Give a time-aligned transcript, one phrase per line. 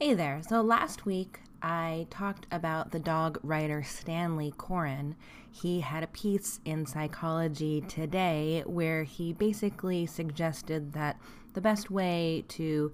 [0.00, 0.42] Hey there.
[0.48, 5.16] So last week I talked about the dog writer Stanley Coren.
[5.50, 11.18] He had a piece in Psychology Today where he basically suggested that
[11.54, 12.92] the best way to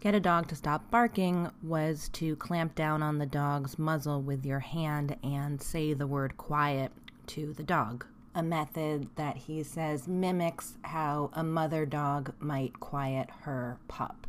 [0.00, 4.46] get a dog to stop barking was to clamp down on the dog's muzzle with
[4.46, 6.92] your hand and say the word quiet
[7.26, 8.06] to the dog.
[8.34, 14.27] A method that he says mimics how a mother dog might quiet her pup.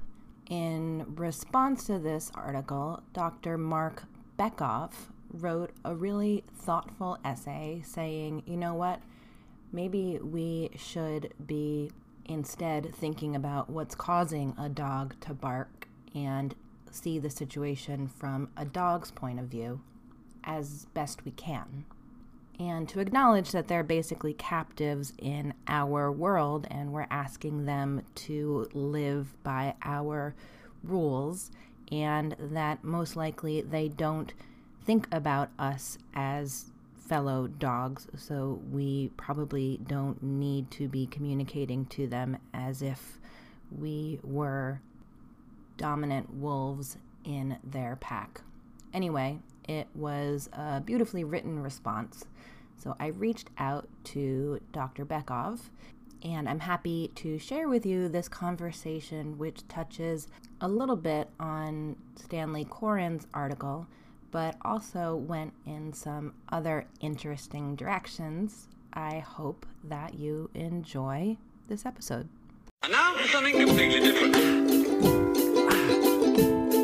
[0.50, 3.56] In response to this article, Dr.
[3.56, 4.04] Marc
[4.38, 4.94] Bekoff
[5.32, 9.00] wrote a really thoughtful essay saying, you know what,
[9.72, 11.92] maybe we should be
[12.26, 16.56] instead thinking about what's causing a dog to bark and
[16.90, 19.82] see the situation from a dog's point of view
[20.44, 21.86] as best we can
[22.60, 28.68] and to acknowledge that they're basically captives in our world and we're asking them to
[28.74, 30.36] live by our
[30.84, 31.52] rules,
[31.92, 34.34] and that most likely they don't
[34.86, 36.66] think about us as
[37.08, 43.18] fellow dogs, so we probably don't need to be communicating to them as if
[43.76, 44.80] we were
[45.78, 48.42] dominant wolves in their pack.
[48.94, 52.26] Anyway, it was a beautifully written response.
[52.76, 55.06] So I reached out to Dr.
[55.06, 55.70] Bekoff,
[56.24, 60.28] and I'm happy to share with you this conversation, which touches
[60.60, 63.88] a little bit on Stanley Coren's article,
[64.32, 68.68] but also went in some other interesting directions.
[68.92, 72.28] I hope that you enjoy this episode.
[72.84, 75.39] And now something completely different.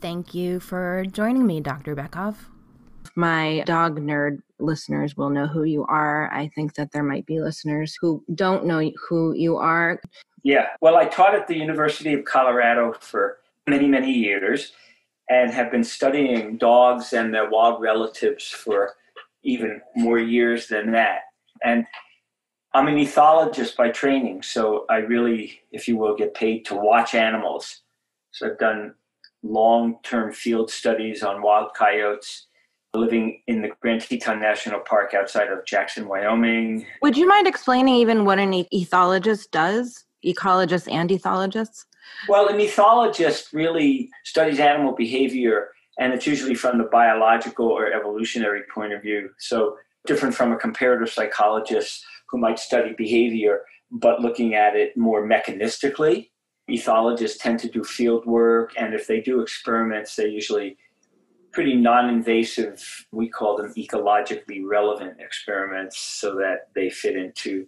[0.00, 1.94] Thank you for joining me, Dr.
[1.94, 2.36] Bekoff.
[3.16, 6.32] My dog nerd listeners will know who you are.
[6.32, 10.00] I think that there might be listeners who don't know who you are.
[10.42, 14.72] Yeah, well, I taught at the University of Colorado for many, many years
[15.28, 18.94] and have been studying dogs and their wild relatives for
[19.42, 21.20] even more years than that.
[21.62, 21.84] And
[22.72, 27.14] I'm an ethologist by training, so I really, if you will, get paid to watch
[27.14, 27.82] animals.
[28.30, 28.94] So I've done
[29.42, 32.46] long term field studies on wild coyotes
[32.94, 36.86] living in the Grand Teton National Park outside of Jackson, Wyoming.
[37.02, 40.04] Would you mind explaining even what an ethologist does?
[40.24, 41.84] Ecologists and ethologists?
[42.28, 45.68] Well, an ethologist really studies animal behavior,
[45.98, 49.30] and it's usually from the biological or evolutionary point of view.
[49.38, 55.26] So, different from a comparative psychologist who might study behavior, but looking at it more
[55.26, 56.30] mechanistically
[56.70, 60.76] ethologists tend to do field work, and if they do experiments, they're usually
[61.52, 63.06] pretty non-invasive.
[63.12, 67.66] We call them ecologically relevant experiments, so that they fit into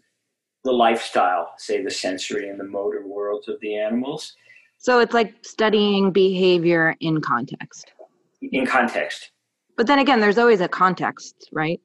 [0.65, 4.35] the lifestyle, say the sensory and the motor worlds of the animals.
[4.79, 7.93] So it's like studying behavior in context.
[8.41, 9.31] In context.
[9.77, 11.81] But then again, there's always a context, right?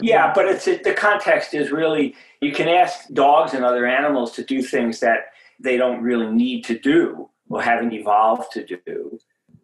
[0.00, 4.44] Yeah, but it's the context is really you can ask dogs and other animals to
[4.44, 9.18] do things that they don't really need to do or haven't evolved to do.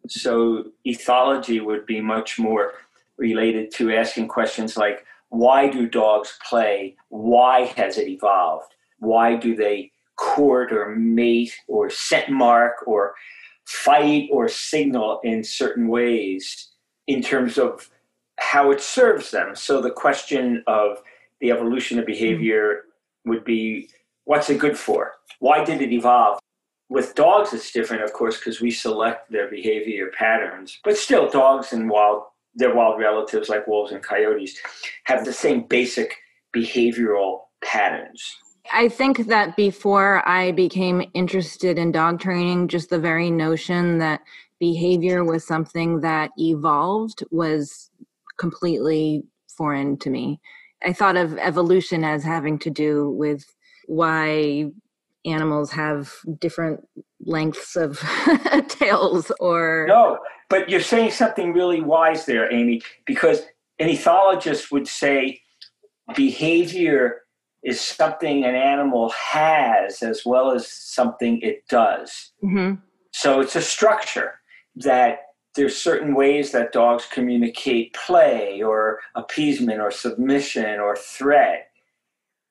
[0.09, 2.75] So ethology would be much more
[3.17, 6.97] related to asking questions like why do dogs play?
[7.09, 8.75] Why has it evolved?
[8.99, 13.15] Why do they court or mate or scent mark or
[13.65, 16.71] fight or signal in certain ways
[17.07, 17.89] in terms of
[18.39, 19.55] how it serves them?
[19.55, 20.99] So the question of
[21.41, 22.83] the evolution of behavior
[23.25, 23.89] would be
[24.31, 25.15] what's it good for?
[25.41, 26.39] Why did it evolve?
[26.89, 30.79] With dogs, it's different, of course, because we select their behavior patterns.
[30.85, 32.23] But still, dogs and wild,
[32.55, 34.57] their wild relatives like wolves and coyotes
[35.05, 36.15] have the same basic
[36.55, 38.37] behavioral patterns.
[38.73, 44.21] I think that before I became interested in dog training, just the very notion that
[44.61, 47.91] behavior was something that evolved was
[48.39, 50.41] completely foreign to me.
[50.85, 53.45] I thought of evolution as having to do with
[53.91, 54.71] why
[55.25, 56.87] animals have different
[57.21, 57.99] lengths of
[58.69, 63.43] tails or no but you're saying something really wise there amy because
[63.79, 65.41] an ethologist would say
[66.15, 67.23] behavior
[67.63, 72.33] is something an animal has as well as something it does.
[72.43, 72.77] Mm-hmm.
[73.13, 74.35] So it's a structure
[74.77, 75.19] that
[75.57, 81.70] there's certain ways that dogs communicate play or appeasement or submission or threat.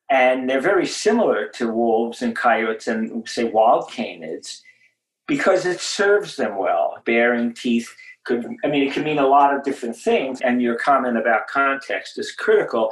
[0.10, 4.62] And they're very similar to wolves and coyotes and, say, wild canids
[5.28, 6.98] because it serves them well.
[7.06, 10.42] Baring teeth could, I mean, it could mean a lot of different things.
[10.42, 12.92] And your comment about context is critical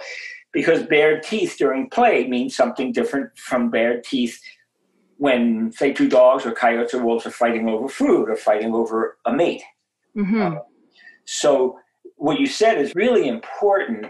[0.51, 4.39] because bared teeth during play means something different from bared teeth
[5.17, 9.17] when, say, two dogs or coyotes or wolves are fighting over food or fighting over
[9.25, 9.63] a mate.
[10.15, 10.41] Mm-hmm.
[10.41, 10.59] Uh,
[11.25, 11.79] so,
[12.15, 14.07] what you said is really important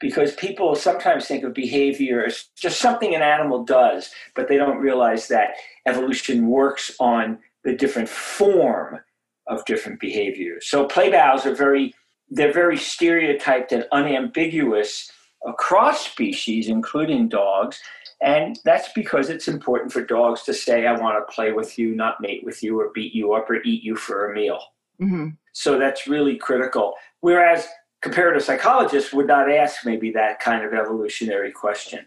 [0.00, 4.78] because people sometimes think of behavior as just something an animal does, but they don't
[4.78, 5.50] realize that
[5.86, 9.00] evolution works on the different form
[9.46, 10.66] of different behaviors.
[10.68, 11.94] So play bows are very
[12.30, 15.10] they're very stereotyped and unambiguous
[15.46, 17.80] across species, including dogs.
[18.22, 21.94] And that's because it's important for dogs to say, I want to play with you,
[21.94, 24.60] not mate with you, or beat you up, or eat you for a meal.
[25.00, 25.30] Mm-hmm.
[25.52, 26.94] So that's really critical.
[27.20, 27.66] Whereas
[28.00, 32.06] comparative psychologists would not ask maybe that kind of evolutionary question.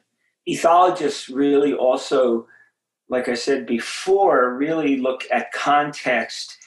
[0.50, 2.48] Ethologists really also,
[3.10, 6.58] like I said before, really look at context.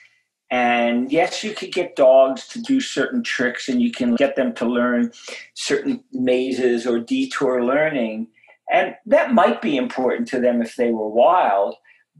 [0.50, 4.54] And yes, you could get dogs to do certain tricks and you can get them
[4.54, 5.10] to learn
[5.54, 8.28] certain mazes or detour learning.
[8.72, 11.74] And that might be important to them if they were wild.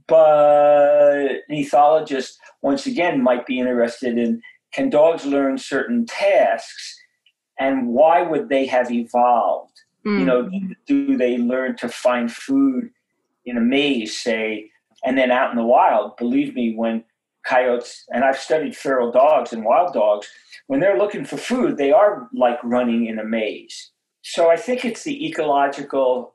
[0.08, 2.32] But an ethologist,
[2.62, 4.42] once again, might be interested in
[4.72, 6.95] can dogs learn certain tasks
[7.58, 9.80] and why would they have evolved?
[10.06, 10.18] Mm.
[10.18, 10.50] You know,
[10.86, 12.90] do they learn to find food
[13.44, 14.70] in a maze, say,
[15.04, 16.16] and then out in the wild?
[16.16, 17.04] Believe me, when
[17.46, 20.28] coyotes, and I've studied feral dogs and wild dogs,
[20.66, 23.92] when they're looking for food, they are like running in a maze.
[24.22, 26.34] So I think it's the ecological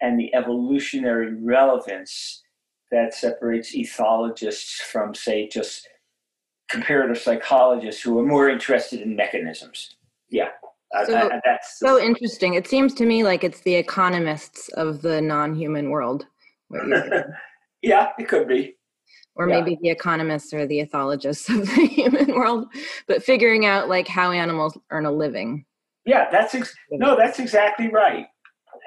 [0.00, 2.42] and the evolutionary relevance
[2.90, 5.88] that separates ethologists from, say, just
[6.68, 9.96] comparative psychologists who are more interested in mechanisms.
[10.30, 10.48] Yeah.
[10.94, 12.54] Uh, so, I, I, that's so interesting.
[12.54, 16.26] It seems to me like it's the economists of the non-human world.
[17.82, 18.76] yeah, it could be.
[19.36, 19.60] Or Yeah.
[19.60, 22.68] maybe the economists or the ethologists of the human world,
[23.08, 25.64] but figuring out like how animals earn a living.
[26.06, 28.26] Yeah, that's ex- no, that's exactly right.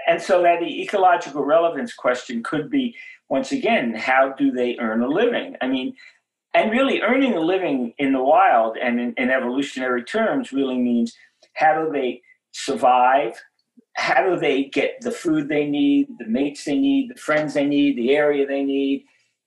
[0.07, 2.95] And so that the ecological relevance question could be
[3.30, 5.56] once again, how do they earn a living?
[5.60, 5.94] I mean,
[6.57, 11.15] and really earning a living in the wild and in, in evolutionary terms really means
[11.54, 12.21] how do they
[12.51, 13.33] survive?
[13.95, 17.65] How do they get the food they need, the mates they need, the friends they
[17.65, 19.06] need, the area they need,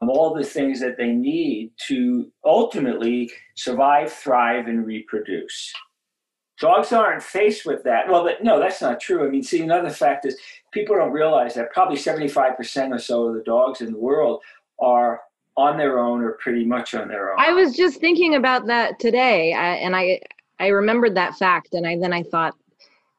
[0.09, 5.73] all the things that they need to ultimately survive, thrive, and reproduce.
[6.61, 8.09] Dogs aren't faced with that.
[8.09, 9.27] Well, but no, that's not true.
[9.27, 10.37] I mean, see, another fact is
[10.73, 14.43] people don't realize that probably 75% or so of the dogs in the world
[14.79, 15.21] are
[15.56, 17.38] on their own or pretty much on their own.
[17.41, 20.20] I was just thinking about that today, I, and I
[20.58, 22.55] I remembered that fact, and I then I thought,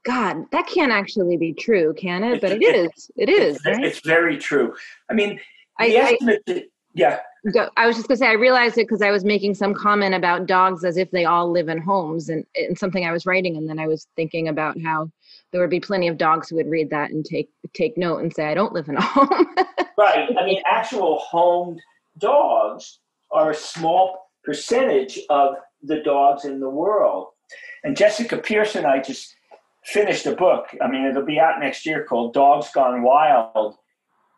[0.03, 2.41] God, that can't actually be true, can it?
[2.41, 3.11] But it is.
[3.15, 3.55] It is.
[3.57, 3.83] It's, Right?
[3.83, 4.73] it's very true.
[5.09, 5.39] I mean,
[5.79, 7.19] I- the I- estimate, that- yeah,
[7.77, 10.45] I was just gonna say I realized it because I was making some comment about
[10.45, 13.67] dogs as if they all live in homes, and, and something I was writing, and
[13.69, 15.09] then I was thinking about how
[15.51, 18.33] there would be plenty of dogs who would read that and take take note and
[18.33, 19.55] say, "I don't live in a home."
[19.97, 20.29] right.
[20.37, 21.79] I mean, actual homed
[22.17, 22.99] dogs
[23.31, 27.27] are a small percentage of the dogs in the world.
[27.83, 29.35] And Jessica Pierce, I just
[29.85, 30.67] finished a book.
[30.81, 33.75] I mean, it'll be out next year called Dogs Gone Wild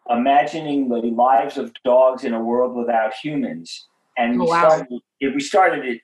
[0.10, 3.88] Imagining the Lives of Dogs in a World Without Humans.
[4.18, 4.70] And oh, we, Oh, wow.
[4.70, 6.01] started, we started it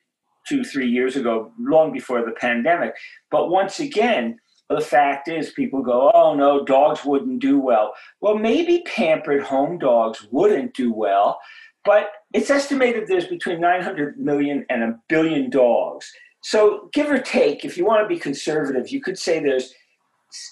[0.48, 2.96] two, three years ago, long before the pandemic.
[3.30, 7.94] But once again, the fact is, people go, oh no, dogs wouldn't do well.
[8.22, 11.40] Well, maybe pampered home dogs wouldn't do well,
[11.84, 16.12] but it's estimated there's between 900 million and a billion dogs.
[16.42, 19.74] So, give or take, if you want to be conservative, you could say there's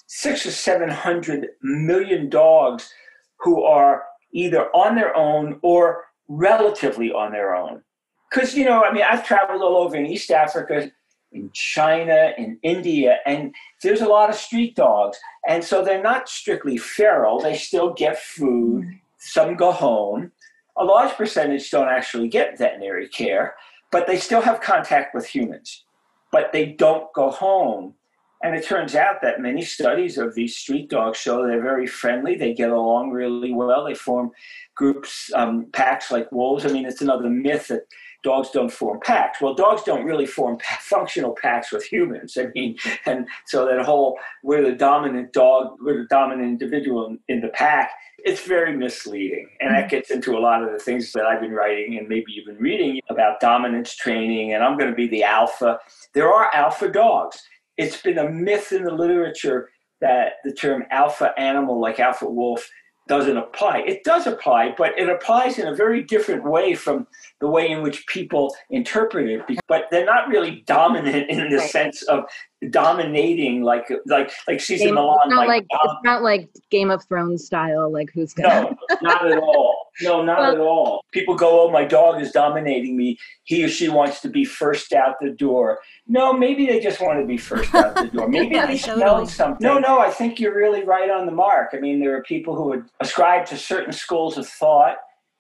[0.08, 2.92] six or 700 million dogs
[3.40, 7.84] who are either on their own or relatively on their own.
[8.30, 10.92] Because, you know, I mean, I've traveled all over in East Africa,
[11.32, 13.54] in China, in India, and
[13.84, 15.18] there's a lot of street dogs.
[15.48, 18.86] And so they're not strictly feral, they still get food.
[19.20, 20.32] Some go home.
[20.78, 23.56] A large percentage don't actually get veterinary care,
[23.92, 25.84] but they still have contact with humans.
[26.32, 27.96] But they don't go home.
[28.44, 32.36] And it turns out that many studies of these street dogs show they're very friendly.
[32.36, 33.86] They get along really well.
[33.86, 34.30] They form
[34.76, 36.64] groups, um, packs like wolves.
[36.64, 37.88] I mean, it's another myth that
[38.28, 39.40] dogs don't form packs.
[39.40, 42.38] Well, dogs don't really form functional packs with humans.
[42.38, 47.20] I mean, and so that whole we're the dominant dog, we're the dominant individual in,
[47.30, 47.92] in the pack.
[48.18, 51.54] It's very misleading, and that gets into a lot of the things that I've been
[51.54, 54.54] writing and maybe been reading about dominance training.
[54.54, 55.80] And I'm going to be the alpha.
[56.14, 57.42] There are alpha dogs.
[57.78, 59.70] It's been a myth in the literature
[60.02, 62.68] that the term alpha animal, like alpha wolf,
[63.08, 63.80] doesn't apply.
[63.80, 67.08] It does apply, but it applies in a very different way from
[67.40, 69.60] the way in which people interpret it.
[69.68, 71.70] But they're not really dominant in the right.
[71.70, 72.26] sense of
[72.70, 75.20] dominating, like like like Cesar Millan.
[75.26, 78.72] It's not like, like it's not like Game of Thrones style, like who's gonna...
[78.72, 79.77] no, not at all.
[80.02, 81.06] No, not well, at all.
[81.12, 83.18] People go, "Oh, my dog is dominating me.
[83.44, 87.20] He or she wants to be first out the door." No, maybe they just want
[87.20, 88.28] to be first out the door.
[88.30, 89.02] Maybe yeah, they totally.
[89.02, 89.66] smelled something.
[89.66, 91.72] No, no, I think you're really right on the mark.
[91.74, 94.98] I mean, there are people who would ascribe to certain schools of thought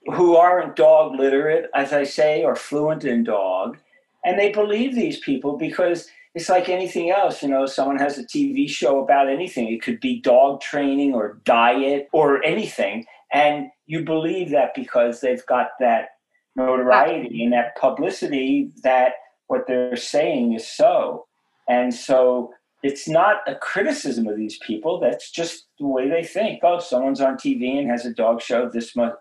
[0.07, 3.77] who aren't dog literate, as I say, or fluent in dog,
[4.25, 7.41] and they believe these people because it's like anything else.
[7.41, 9.67] You know, someone has a TV show about anything.
[9.71, 15.45] It could be dog training or diet or anything, and you believe that because they've
[15.45, 16.09] got that
[16.55, 19.13] notoriety and that publicity that
[19.47, 21.25] what they're saying is so.
[21.69, 22.53] And so
[22.83, 24.99] it's not a criticism of these people.
[24.99, 26.61] That's just the way they think.
[26.63, 28.69] Oh, someone's on TV and has a dog show.
[28.69, 29.15] This must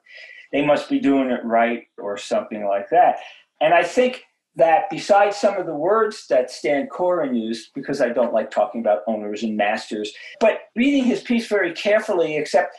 [0.52, 3.16] they must be doing it right or something like that.
[3.60, 8.08] And I think that besides some of the words that Stan Coren used, because I
[8.08, 12.74] don't like talking about owners and masters, but reading his piece very carefully, except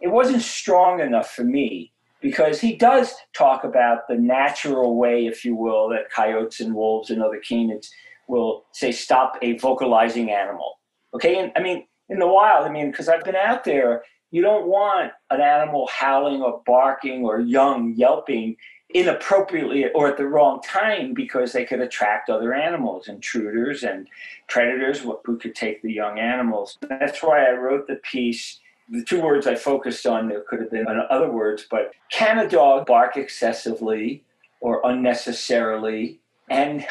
[0.00, 5.44] it wasn't strong enough for me because he does talk about the natural way, if
[5.44, 7.88] you will, that coyotes and wolves and other canids
[8.28, 10.78] will say stop a vocalizing animal.
[11.14, 14.42] Okay, and I mean in the wild, I mean because I've been out there, you
[14.42, 18.56] don't want an animal howling or barking or young yelping
[18.92, 24.08] inappropriately or at the wrong time because they could attract other animals, intruders and
[24.48, 26.76] predators who could take the young animals.
[26.88, 28.58] That's why I wrote the piece
[28.90, 32.48] the two words I focused on, there could have been other words, but can a
[32.48, 34.24] dog bark excessively
[34.60, 36.20] or unnecessarily?
[36.48, 36.84] And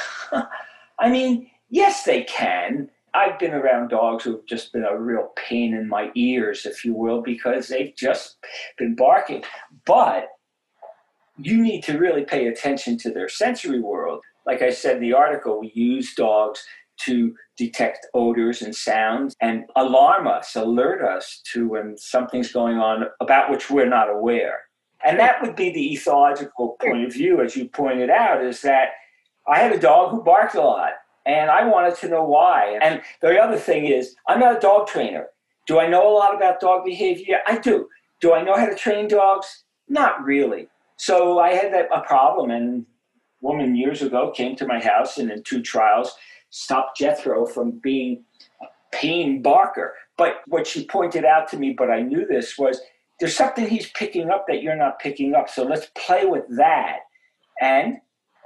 [1.00, 2.89] I mean, yes, they can.
[3.13, 6.94] I've been around dogs who've just been a real pain in my ears, if you
[6.94, 8.38] will, because they've just
[8.77, 9.44] been barking.
[9.86, 10.27] But
[11.38, 14.22] you need to really pay attention to their sensory world.
[14.46, 16.63] Like I said in the article, we use dogs
[17.06, 23.06] to detect odors and sounds and alarm us, alert us to when something's going on
[23.20, 24.62] about which we're not aware.
[25.03, 28.89] And that would be the ethological point of view, as you pointed out, is that
[29.48, 30.94] I had a dog who barked a lot
[31.25, 32.77] and I wanted to know why.
[32.82, 35.27] And the other thing is, I'm not a dog trainer.
[35.68, 37.39] Do I know a lot about dog behavior?
[37.48, 37.88] I do.
[38.22, 39.63] Do I know how to train dogs?
[39.88, 40.68] Not really.
[40.98, 42.86] So I had that, a problem, and
[43.41, 46.13] a woman years ago came to my house, and in two trials,
[46.50, 48.24] stop Jethro from being
[48.62, 48.65] a
[48.96, 49.96] pain barker.
[50.18, 52.82] But what she pointed out to me, but I knew this, was
[53.20, 55.50] there's something he's picking up that you're not picking up.
[55.50, 57.00] So let's play with that.
[57.62, 57.98] And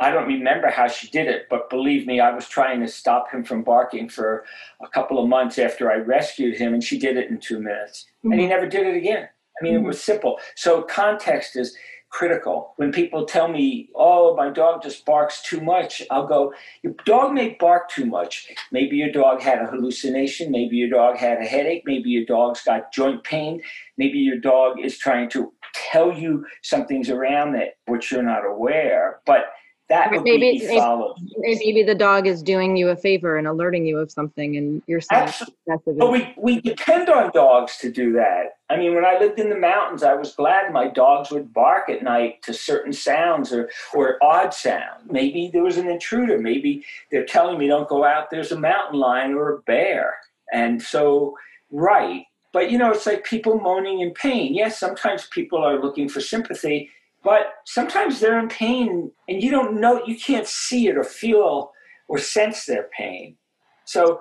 [0.02, 3.32] I don't remember how she did it, but believe me, I was trying to stop
[3.32, 4.44] him from barking for
[4.82, 8.06] a couple of months after I rescued him, and she did it in two minutes.
[8.20, 8.32] Mm-hmm.
[8.32, 8.56] And he mm-hmm.
[8.56, 9.30] never did it again.
[9.60, 9.86] I mean, mm-hmm.
[9.86, 10.40] it was simple.
[10.56, 11.78] So context is
[12.14, 12.74] critical.
[12.78, 16.54] When people tell me, oh, my dog just barks too much, I'll go,
[16.84, 18.48] your dog may bark too much.
[18.72, 20.52] Maybe your dog had a hallucination.
[20.52, 21.82] Maybe your dog had a headache.
[21.86, 23.62] Maybe your dog's got joint pain.
[23.98, 29.20] Maybe your dog is trying to tell you something's around it which you're not aware.
[29.26, 29.46] But
[29.90, 31.18] that would maybe, be followed.
[31.38, 35.02] Maybe the dog is doing you a favor and alerting you of something, and you're
[35.02, 35.24] saying
[35.70, 36.00] Absolutely.
[36.00, 38.58] But we, we depend on dogs to do that.
[38.70, 41.90] I mean, when I lived in the mountains, I was glad my dogs would bark
[41.90, 45.04] at night to certain sounds or, or odd sounds.
[45.10, 46.40] Maybe there was an intruder.
[46.40, 50.16] Maybe they're telling me don't go out, there's a mountain lion or a bear.
[50.52, 51.36] And so,
[51.72, 52.24] right.
[52.54, 54.54] But, you know, it's like people moaning in pain.
[54.54, 56.90] Yes, sometimes people are looking for sympathy
[57.24, 61.72] but sometimes they're in pain and you don't know, you can't see it or feel
[62.08, 63.38] or sense their pain.
[63.86, 64.20] So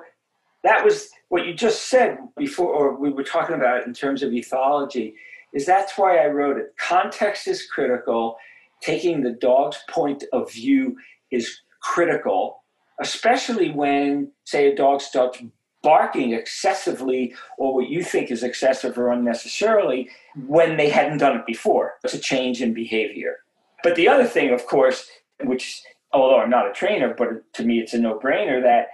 [0.62, 4.30] that was what you just said before, or we were talking about in terms of
[4.30, 5.14] ethology,
[5.52, 6.74] is that's why I wrote it.
[6.78, 8.36] Context is critical.
[8.80, 10.96] Taking the dog's point of view
[11.30, 12.62] is critical,
[13.00, 15.42] especially when, say, a dog starts
[15.82, 20.08] barking excessively or what you think is excessive or unnecessarily
[20.46, 21.94] when they hadn't done it before.
[22.04, 23.38] It's a change in behavior.
[23.82, 25.08] But the other thing, of course,
[25.42, 28.88] which, although I'm not a trainer, but to me it's a no brainer, that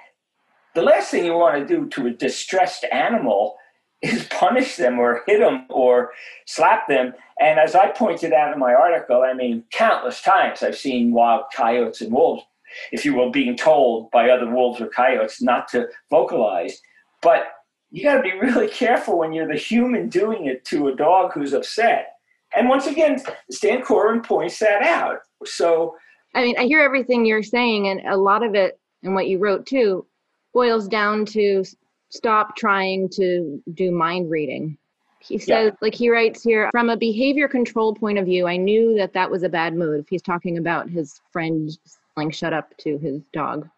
[0.75, 3.57] the last thing you want to do to a distressed animal
[4.01, 6.13] is punish them or hit them or
[6.47, 7.13] slap them.
[7.41, 11.45] And as I pointed out in my article, I mean, countless times I've seen wild
[11.55, 12.45] coyotes and wolves,
[12.93, 16.81] if you will, being told by other wolves or coyotes not to vocalize.
[17.23, 17.45] But
[17.91, 21.33] you got to be really careful when you're the human doing it to a dog
[21.33, 22.15] who's upset.
[22.55, 25.19] And once again, Stan Coren points that out.
[25.45, 25.97] So,
[26.35, 29.39] I mean, I hear everything you're saying, and a lot of it, and what you
[29.39, 30.07] wrote too,
[30.55, 31.65] boils down to
[32.11, 34.79] stop trying to do mind reading.
[35.21, 35.71] He says, yeah.
[35.83, 39.31] like he writes here, from a behavior control point of view, I knew that that
[39.31, 40.07] was a bad move.
[40.09, 41.71] He's talking about his friend
[42.19, 43.69] saying shut up to his dog.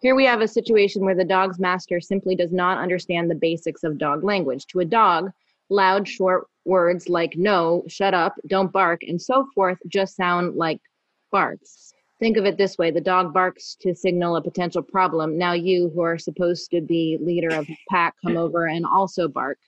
[0.00, 3.84] Here we have a situation where the dog's master simply does not understand the basics
[3.84, 4.66] of dog language.
[4.68, 5.30] To a dog,
[5.68, 10.80] loud, short words like no, shut up, don't bark, and so forth just sound like
[11.30, 11.92] barks.
[12.18, 15.38] Think of it this way the dog barks to signal a potential problem.
[15.38, 19.28] Now, you, who are supposed to be leader of the pack, come over and also
[19.28, 19.58] bark.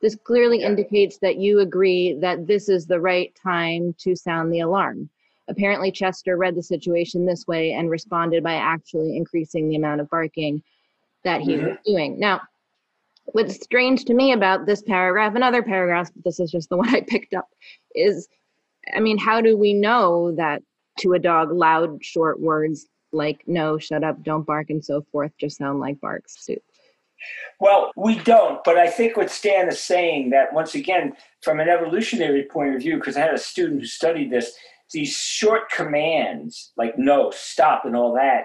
[0.00, 4.60] This clearly indicates that you agree that this is the right time to sound the
[4.60, 5.08] alarm.
[5.48, 10.10] Apparently, Chester read the situation this way and responded by actually increasing the amount of
[10.10, 10.62] barking
[11.24, 11.66] that he mm-hmm.
[11.66, 12.18] was doing.
[12.18, 12.40] Now,
[13.26, 16.76] what's strange to me about this paragraph and other paragraphs, but this is just the
[16.82, 17.48] one I picked up,
[17.94, 18.28] is
[18.94, 20.62] I mean, how do we know that
[21.00, 25.32] to a dog loud short words like no shut up don't bark and so forth
[25.38, 26.56] just sound like barks too?
[27.60, 31.68] well we don't but i think what stan is saying that once again from an
[31.68, 34.54] evolutionary point of view because i had a student who studied this
[34.92, 38.44] these short commands like no stop and all that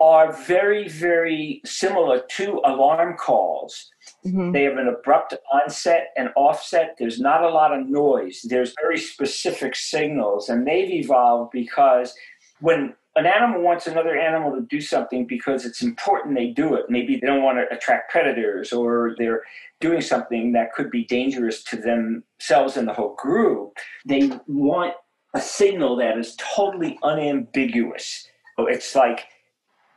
[0.00, 3.90] are very very similar to alarm calls
[4.24, 4.52] Mm-hmm.
[4.52, 6.96] They have an abrupt onset and offset.
[6.98, 8.44] There's not a lot of noise.
[8.48, 12.14] There's very specific signals, and they've evolved because
[12.60, 16.86] when an animal wants another animal to do something because it's important they do it.
[16.90, 19.42] Maybe they don't want to attract predators or they're
[19.80, 23.78] doing something that could be dangerous to themselves and the whole group.
[24.04, 24.94] They want
[25.34, 28.28] a signal that is totally unambiguous.
[28.58, 29.26] It's like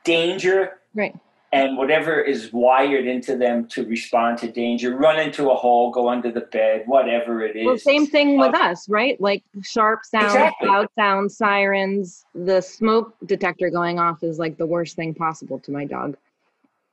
[0.03, 1.15] danger, right
[1.51, 6.07] and whatever is wired into them to respond to danger, run into a hole, go
[6.07, 7.65] under the bed, whatever it is.
[7.65, 9.19] Well, same thing with uh, us, right?
[9.19, 10.67] Like sharp sounds, exactly.
[10.67, 12.25] loud sounds, sirens.
[12.36, 16.18] The smoke detector going off is like the worst thing possible to my dog.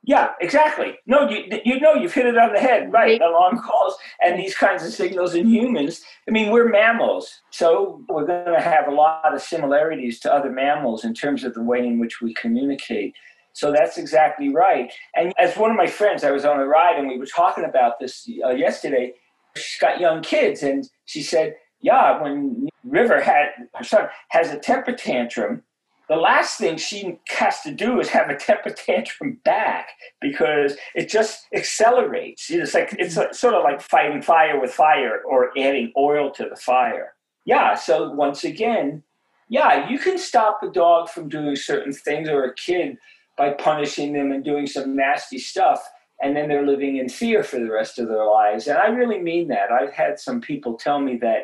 [0.07, 0.97] Yeah, exactly.
[1.05, 3.21] No, you you know you've hit it on the head, right?
[3.21, 3.93] Alarm calls
[4.23, 6.01] and these kinds of signals in humans.
[6.29, 10.49] I mean, we're mammals, so we're going to have a lot of similarities to other
[10.49, 13.15] mammals in terms of the way in which we communicate.
[13.51, 14.93] So that's exactly right.
[15.13, 17.65] And as one of my friends, I was on a ride and we were talking
[17.65, 19.11] about this uh, yesterday.
[19.57, 24.57] She's got young kids, and she said, "Yeah, when River had her son has a
[24.57, 25.63] temper tantrum,
[26.09, 29.89] the last thing she has to do is have a temper tantrum back
[30.21, 32.49] because it just accelerates.
[32.49, 36.47] It's like it's a, sort of like fighting fire with fire or adding oil to
[36.49, 37.13] the fire.
[37.45, 37.75] Yeah.
[37.75, 39.03] So once again,
[39.49, 42.97] yeah, you can stop a dog from doing certain things or a kid
[43.37, 45.81] by punishing them and doing some nasty stuff
[46.21, 49.19] and then they're living in fear for the rest of their lives and i really
[49.19, 51.43] mean that i've had some people tell me that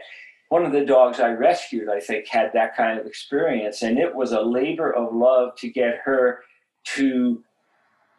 [0.54, 4.14] one of the dogs i rescued i think had that kind of experience and it
[4.16, 6.44] was a labor of love to get her
[6.84, 7.44] to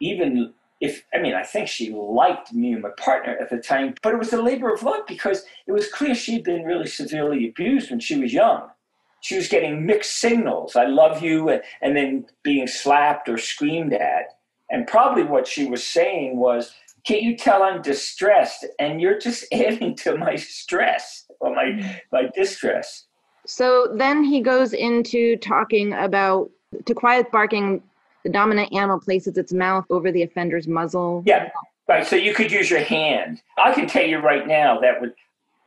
[0.01, 3.93] even if i mean i think she liked me and my partner at the time
[4.03, 7.47] but it was a labor of love because it was clear she'd been really severely
[7.47, 8.69] abused when she was young.
[9.21, 11.37] She was getting mixed signals i love you
[11.81, 14.25] and then being slapped or screamed at.
[14.69, 16.73] And probably what she was saying was
[17.07, 21.91] can't you tell i'm distressed and you're just adding to my stress or my mm-hmm.
[22.11, 23.05] my distress
[23.45, 26.49] so then he goes into talking about
[26.85, 27.81] to quiet barking
[28.23, 31.49] the dominant animal places its mouth over the offender's muzzle yeah
[31.87, 35.13] right so you could use your hand i can tell you right now that would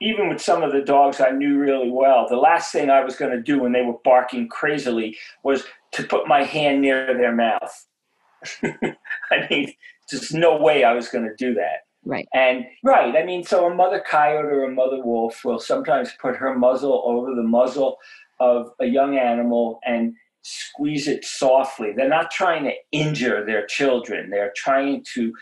[0.01, 3.17] even with some of the dogs I knew really well, the last thing I was
[3.17, 7.35] going to do when they were barking crazily was to put my hand near their
[7.35, 7.87] mouth.
[8.63, 9.73] I mean,
[10.11, 11.88] there's no way I was going to do that.
[12.05, 12.27] Right.
[12.33, 16.37] And right, I mean, so a mother coyote or a mother wolf will sometimes put
[16.37, 17.99] her muzzle over the muzzle
[18.41, 21.93] of a young animal and squeeze it softly.
[21.95, 24.31] They're not trying to injure their children.
[24.31, 25.33] They're trying to,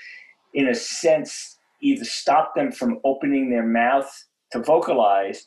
[0.55, 4.11] in a sense, either stop them from opening their mouth
[4.53, 5.47] to vocalize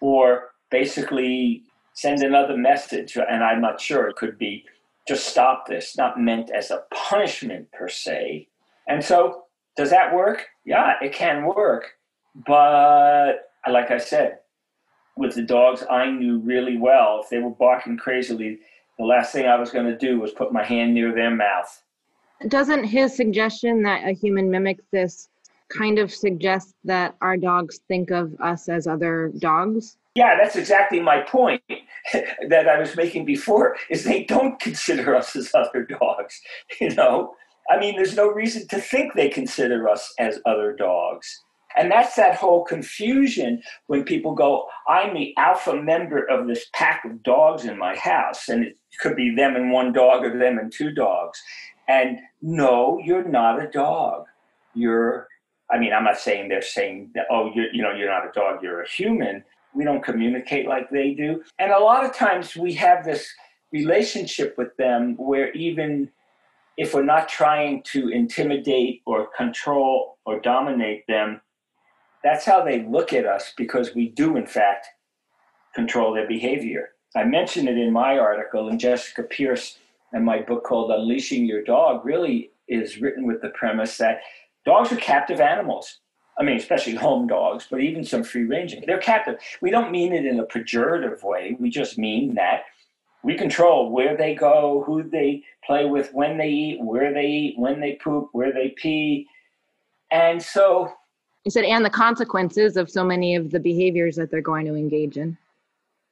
[0.00, 1.62] or basically
[1.94, 3.16] send another message.
[3.16, 4.64] And I'm not sure it could be
[5.08, 8.46] just stop this, not meant as a punishment per se.
[8.86, 9.44] And so,
[9.80, 10.46] does that work?
[10.66, 11.92] Yeah, it can work.
[12.34, 14.40] But like I said,
[15.16, 18.58] with the dogs I knew really well, if they were barking crazily,
[18.98, 21.82] the last thing I was going to do was put my hand near their mouth.
[22.48, 25.30] Doesn't his suggestion that a human mimics this
[25.70, 29.96] kind of suggest that our dogs think of us as other dogs?
[30.14, 31.62] Yeah, that's exactly my point
[32.48, 36.38] that I was making before is they don't consider us as other dogs,
[36.82, 37.34] you know?
[37.70, 41.42] I mean, there's no reason to think they consider us as other dogs.
[41.76, 47.04] And that's that whole confusion when people go, I'm the alpha member of this pack
[47.04, 48.48] of dogs in my house.
[48.48, 51.40] And it could be them and one dog or them and two dogs.
[51.86, 54.24] And no, you're not a dog.
[54.74, 55.28] You're,
[55.70, 58.32] I mean, I'm not saying they're saying that, oh, you're, you know, you're not a
[58.32, 59.44] dog, you're a human.
[59.72, 61.44] We don't communicate like they do.
[61.60, 63.32] And a lot of times we have this
[63.72, 66.10] relationship with them where even
[66.80, 71.42] if we're not trying to intimidate or control or dominate them,
[72.24, 74.86] that's how they look at us because we do, in fact,
[75.74, 76.92] control their behavior.
[77.14, 79.76] I mentioned it in my article, and Jessica Pierce
[80.14, 84.20] and my book called Unleashing Your Dog really is written with the premise that
[84.64, 85.98] dogs are captive animals.
[86.38, 88.84] I mean, especially home dogs, but even some free ranging.
[88.86, 89.34] They're captive.
[89.60, 91.58] We don't mean it in a pejorative way.
[91.60, 92.62] We just mean that
[93.22, 97.54] we control where they go, who they play with, when they eat, where they eat,
[97.58, 99.26] when they poop, where they pee.
[100.10, 100.92] And so.
[101.44, 104.74] You said, and the consequences of so many of the behaviors that they're going to
[104.74, 105.36] engage in.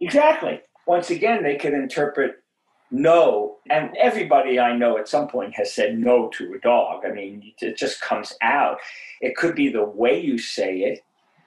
[0.01, 0.61] Exactly.
[0.87, 2.43] Once again, they can interpret
[2.91, 3.57] no.
[3.69, 7.05] And everybody I know at some point has said no to a dog.
[7.05, 8.79] I mean, it just comes out.
[9.21, 11.01] It could be the way you say it.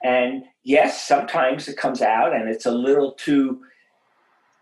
[0.04, 3.62] And yes, sometimes it comes out and it's a little too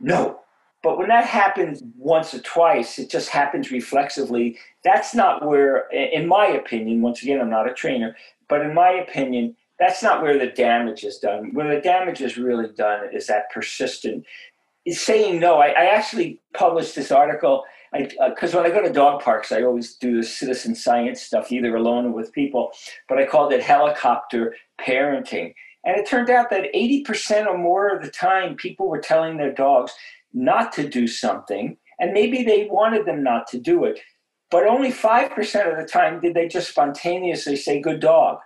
[0.01, 0.41] no.
[0.83, 4.59] But when that happens once or twice, it just happens reflexively.
[4.83, 8.17] That's not where, in my opinion, once again, I'm not a trainer,
[8.49, 11.55] but in my opinion, that's not where the damage is done.
[11.55, 14.25] Where the damage is really done is that persistent
[14.87, 15.59] is saying no.
[15.59, 19.63] I, I actually published this article because uh, when I go to dog parks, I
[19.63, 22.71] always do the citizen science stuff, either alone or with people.
[23.09, 25.55] But I called it helicopter parenting.
[25.85, 29.53] And it turned out that 80% or more of the time, people were telling their
[29.53, 29.93] dogs
[30.33, 34.01] not to do something, and maybe they wanted them not to do it.
[34.51, 38.39] But only 5% of the time did they just spontaneously say, good dog.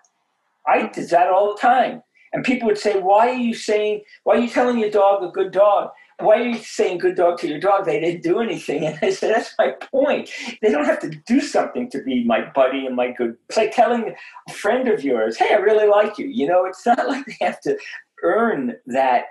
[0.66, 2.03] I did that all the time.
[2.33, 5.29] And people would say, why are you saying, why are you telling your dog a
[5.29, 5.90] good dog?
[6.18, 7.85] why are you saying good dog to your dog?
[7.85, 8.85] They didn't do anything.
[8.85, 10.31] And I said, that's my point.
[10.62, 13.37] They don't have to do something to be my buddy and my good.
[13.49, 14.14] It's like telling
[14.49, 16.27] a friend of yours, hey, I really like you.
[16.27, 17.77] You know, it's not like they have to
[18.23, 19.25] earn that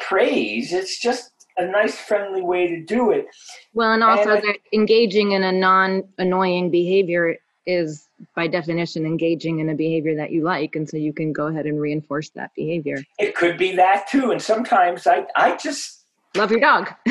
[0.00, 0.72] praise.
[0.72, 3.26] It's just a nice, friendly way to do it.
[3.72, 7.36] Well, and also and I, engaging in a non-annoying behavior
[7.66, 11.46] is by definition engaging in a behavior that you like and so you can go
[11.46, 16.04] ahead and reinforce that behavior it could be that too and sometimes i i just
[16.36, 16.92] Love your dog.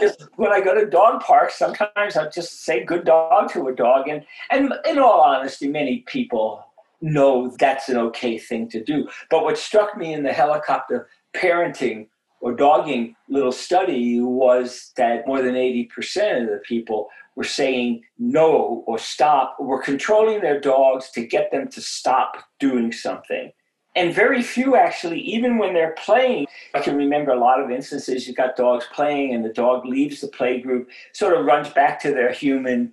[0.00, 3.74] just when I go to dog parks, sometimes I just say good dog to a
[3.74, 4.08] dog.
[4.08, 6.64] And, and in all honesty, many people
[7.00, 9.08] know that's an okay thing to do.
[9.30, 12.08] But what struck me in the helicopter parenting
[12.40, 18.82] or dogging little study was that more than 80% of the people were saying no
[18.86, 23.52] or stop, were controlling their dogs to get them to stop doing something
[23.98, 26.46] and very few actually, even when they're playing.
[26.74, 30.20] I can remember a lot of instances you've got dogs playing and the dog leaves
[30.20, 32.92] the play group, sort of runs back to their human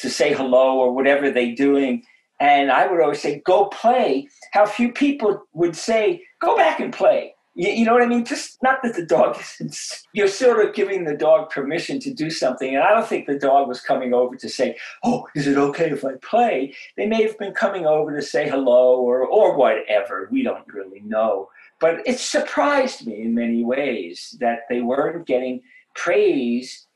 [0.00, 2.02] to say hello or whatever they're doing.
[2.40, 4.28] And I would always say, go play.
[4.52, 7.34] How few people would say, go back and play.
[7.58, 8.24] You, you know what I mean?
[8.24, 9.76] Just not that the dog isn't,
[10.12, 12.74] you're sort of giving the dog permission to do something.
[12.74, 15.90] And I don't think the dog was coming over to say, oh, is it okay
[15.90, 16.74] if I play?
[16.96, 20.28] They may have been coming over to say hello or, or whatever.
[20.30, 21.50] We don't really know.
[21.80, 25.62] But it surprised me in many ways that they weren't getting
[25.94, 26.86] praise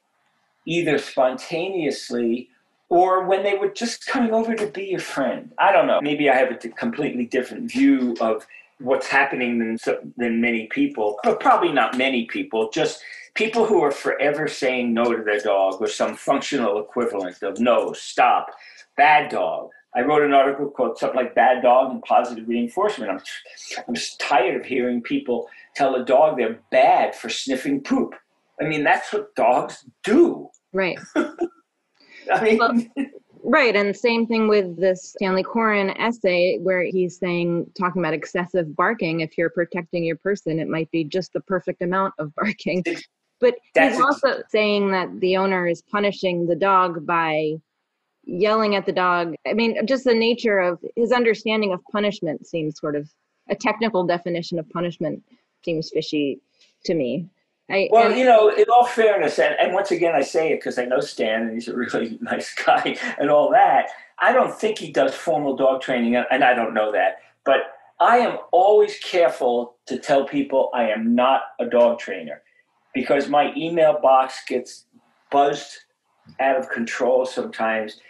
[0.64, 2.48] either spontaneously
[2.88, 5.51] or when they were just coming over to be your friend.
[5.59, 6.01] I don't know.
[6.03, 8.46] Maybe I have a completely different view of
[8.83, 9.79] what's happening than,
[10.16, 13.03] than many people, but probably not many people, just
[13.35, 17.92] people who are forever saying no to their dog or some functional equivalent of no,
[17.92, 18.51] stop,
[18.97, 19.71] bad dog.
[19.95, 23.11] I wrote an article called something like Bad Dog and Positive Reinforcement.
[23.11, 23.21] I'm,
[23.87, 28.14] I'm just tired of hearing people tell a dog they're bad for sniffing poop.
[28.61, 30.49] I mean, that's what dogs do.
[30.73, 30.99] Right.
[32.33, 32.73] I mean, well,
[33.45, 33.75] Right.
[33.75, 39.21] And same thing with this Stanley Coren essay where he's saying, talking about excessive barking.
[39.21, 42.85] If you're protecting your person, it might be just the perfect amount of barking.
[43.41, 47.55] But That's he's also saying that the owner is punishing the dog by
[48.25, 49.35] yelling at the dog.
[49.45, 53.11] I mean, just the nature of his understanding of punishment seems sort of
[53.51, 55.25] a technical definition of punishment
[55.65, 56.41] seems fishy
[56.85, 57.29] to me.
[57.73, 60.57] I, Well, and- you know, in all fairness, and, and once again, I say it
[60.59, 63.89] because I know Stan and he's a really nice guy and all that.
[64.19, 67.17] I don't think he does formal dog training, and I don't know that.
[67.45, 72.43] But I am always careful to tell people I am not a dog trainer
[72.95, 74.85] because my email box gets
[75.31, 75.79] buzzed
[76.41, 78.01] out of control sometimes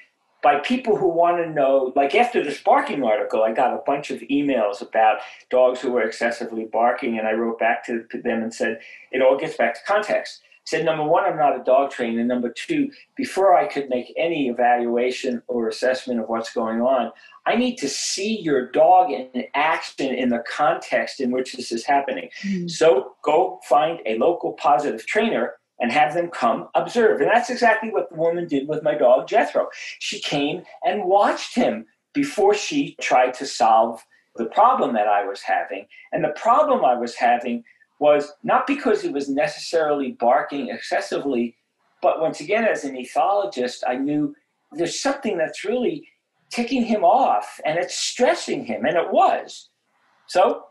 [0.43, 1.93] by people who want to know.
[1.95, 5.19] Like after this barking article, I got a bunch of emails about
[5.51, 8.81] dogs who were excessively barking, and I wrote back to, them and said,
[9.13, 10.41] it all gets back to context.
[10.43, 12.23] I said, number one, I'm not a dog trainer.
[12.23, 17.11] Number two, before I could make any evaluation or assessment of what's going on,
[17.47, 21.85] I need to see your dog in action in the context in which this is
[21.85, 22.31] happening.
[22.43, 22.69] Hmm.
[22.69, 27.21] So go find a local positive trainer and have them come observe.
[27.21, 29.69] And that's exactly what the woman did with my dog, Jethro.
[29.99, 34.01] She came and watched him before she tried to solve
[34.37, 35.87] the problem that I was having.
[36.13, 37.65] And the problem I was having
[37.99, 41.57] was not because he was necessarily barking excessively,
[42.01, 44.37] but once again, as an ethologist, I knew
[44.71, 46.07] there's something that's really
[46.51, 49.69] ticking him off and it's stressing him, and it was.
[50.29, 50.67] So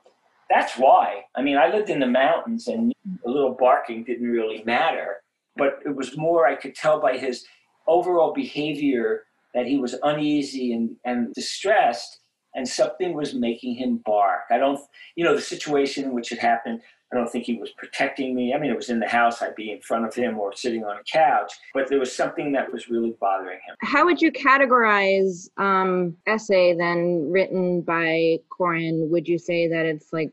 [0.51, 1.21] that's why.
[1.35, 2.93] I mean, I lived in the mountains and
[3.25, 5.17] a little barking didn't really matter,
[5.55, 7.45] but it was more I could tell by his
[7.87, 12.19] overall behavior that he was uneasy and, and distressed
[12.53, 14.41] and something was making him bark.
[14.51, 14.79] I don't,
[15.15, 18.53] you know, the situation in which it happened, I don't think he was protecting me.
[18.53, 20.83] I mean, it was in the house, I'd be in front of him or sitting
[20.83, 23.75] on a couch, but there was something that was really bothering him.
[23.81, 29.09] how would you categorize um essay then written by Coren?
[29.09, 30.31] Would you say that it's like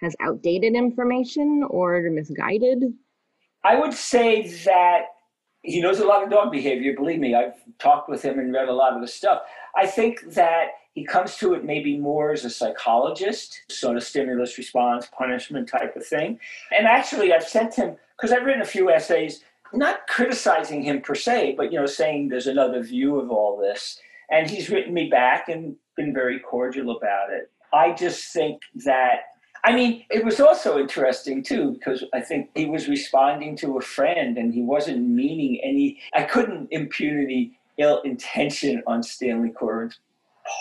[0.00, 2.84] has outdated information or misguided?
[3.64, 5.02] I would say that
[5.62, 6.94] he knows a lot of dog behavior.
[6.96, 9.42] Believe me, I've talked with him and read a lot of the stuff.
[9.76, 14.56] I think that he comes to it maybe more as a psychologist, sort of stimulus
[14.58, 16.38] response, punishment type of thing.
[16.76, 21.14] And actually, I've sent him because I've written a few essays, not criticizing him per
[21.14, 24.00] se, but you know, saying there's another view of all this.
[24.30, 27.50] And he's written me back and been very cordial about it.
[27.72, 29.20] I just think that
[29.62, 33.80] I mean, it was also interesting too because I think he was responding to a
[33.80, 36.00] friend and he wasn't meaning any.
[36.14, 39.98] I couldn't impute any ill intention on Stanley Coren's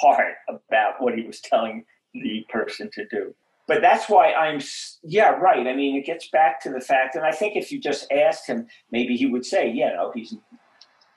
[0.01, 3.33] part about what he was telling the person to do.
[3.67, 4.59] But that's why I'm,
[5.03, 5.67] yeah, right.
[5.67, 8.47] I mean, it gets back to the fact, and I think if you just asked
[8.47, 10.35] him, maybe he would say, yeah, no, he's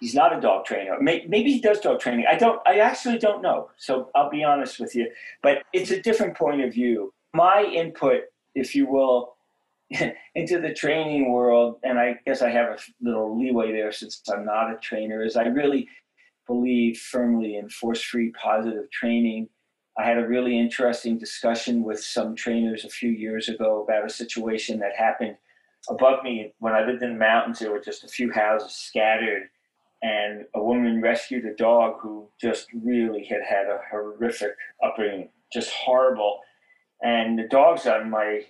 [0.00, 0.98] he's not a dog trainer.
[1.00, 2.26] Maybe he does dog training.
[2.28, 2.60] I don't.
[2.66, 3.70] I actually don't know.
[3.78, 5.08] So I'll be honest with you.
[5.42, 7.14] But it's a different point of view.
[7.34, 9.36] My input, if you will,
[10.34, 14.44] into the training world, and I guess I have a little leeway there since I'm
[14.44, 15.88] not a trainer, is I really
[16.46, 19.48] believe firmly in force-free positive training.
[19.98, 24.12] I had a really interesting discussion with some trainers a few years ago about a
[24.12, 25.36] situation that happened
[25.88, 27.58] above me when I lived in the mountains.
[27.58, 29.48] There were just a few houses scattered,
[30.02, 35.70] and a woman rescued a dog who just really had had a horrific upbringing, just
[35.70, 36.40] horrible.
[37.02, 38.42] And the dogs on my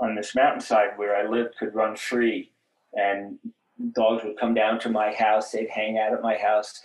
[0.00, 2.50] on this mountainside where I lived could run free,
[2.94, 3.38] and
[3.94, 5.50] dogs would come down to my house.
[5.50, 6.80] They'd hang out at my house.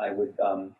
[0.00, 0.74] I would um,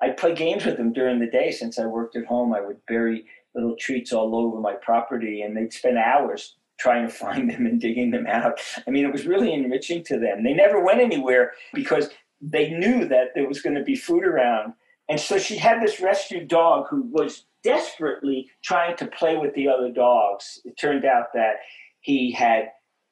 [0.00, 2.54] I'd play games with them during the day since I worked at home.
[2.54, 7.12] I would bury little treats all over my property, and they'd spend hours trying to
[7.14, 8.60] find them and digging them out.
[8.86, 10.44] I mean, it was really enriching to them.
[10.44, 14.74] They never went anywhere because they knew that there was going to be food around.
[15.08, 19.68] And so she had this rescued dog who was desperately trying to play with the
[19.68, 20.60] other dogs.
[20.64, 21.56] It turned out that
[22.00, 22.70] he had,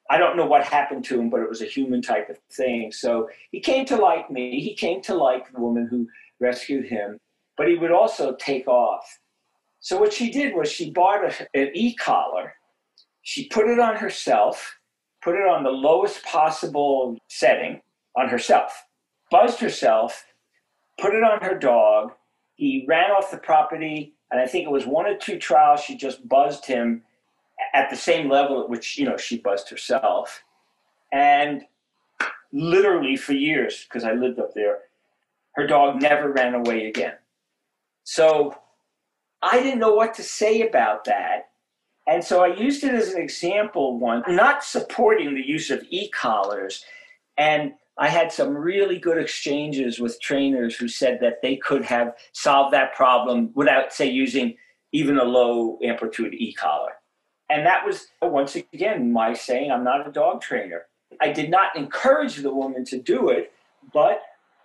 [0.09, 2.91] I don't know what happened to him, but it was a human type of thing.
[2.91, 4.61] So he came to like me.
[4.61, 6.07] He came to like the woman who
[6.39, 7.19] rescued him,
[7.57, 9.19] but he would also take off.
[9.79, 12.53] So what she did was she bought a, an e-collar.
[13.21, 14.77] She put it on herself,
[15.21, 17.81] put it on the lowest possible setting
[18.15, 18.85] on herself,
[19.29, 20.25] buzzed herself,
[20.99, 22.13] put it on her dog.
[22.55, 25.81] He ran off the property, and I think it was one or two trials.
[25.81, 27.03] She just buzzed him
[27.73, 30.43] at the same level at which you know she buzzed herself,
[31.11, 31.63] and
[32.51, 34.79] literally for years, because I lived up there,
[35.55, 37.13] her dog never ran away again.
[38.03, 38.55] So
[39.41, 41.49] I didn't know what to say about that.
[42.07, 46.09] And so I used it as an example one, not supporting the use of e
[46.09, 46.85] collars.
[47.37, 52.15] And I had some really good exchanges with trainers who said that they could have
[52.31, 54.55] solved that problem without, say, using
[54.91, 56.93] even a low amplitude e collar.
[57.49, 60.85] And that was, once again, my saying I'm not a dog trainer.
[61.21, 63.51] I did not encourage the woman to do it,
[63.93, 64.21] but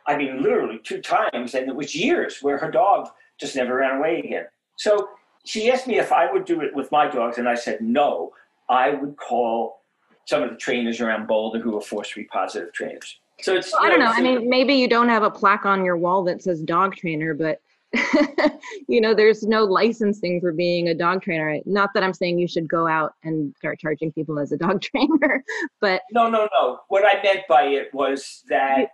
[0.07, 3.99] I mean, literally two times, and it was years where her dog just never ran
[3.99, 4.47] away again.
[4.77, 5.09] So
[5.45, 8.33] she asked me if I would do it with my dogs, and I said no.
[8.69, 9.83] I would call
[10.27, 13.19] some of the trainers around Boulder who are force-free positive trainers.
[13.43, 14.13] So it's Well, I don't know.
[14.15, 17.35] I mean, maybe you don't have a plaque on your wall that says dog trainer,
[17.35, 17.61] but
[18.89, 21.59] you know, there's no licensing for being a dog trainer.
[21.67, 24.81] Not that I'm saying you should go out and start charging people as a dog
[24.93, 25.45] trainer,
[25.81, 26.81] but no, no, no.
[26.89, 28.93] What I meant by it was that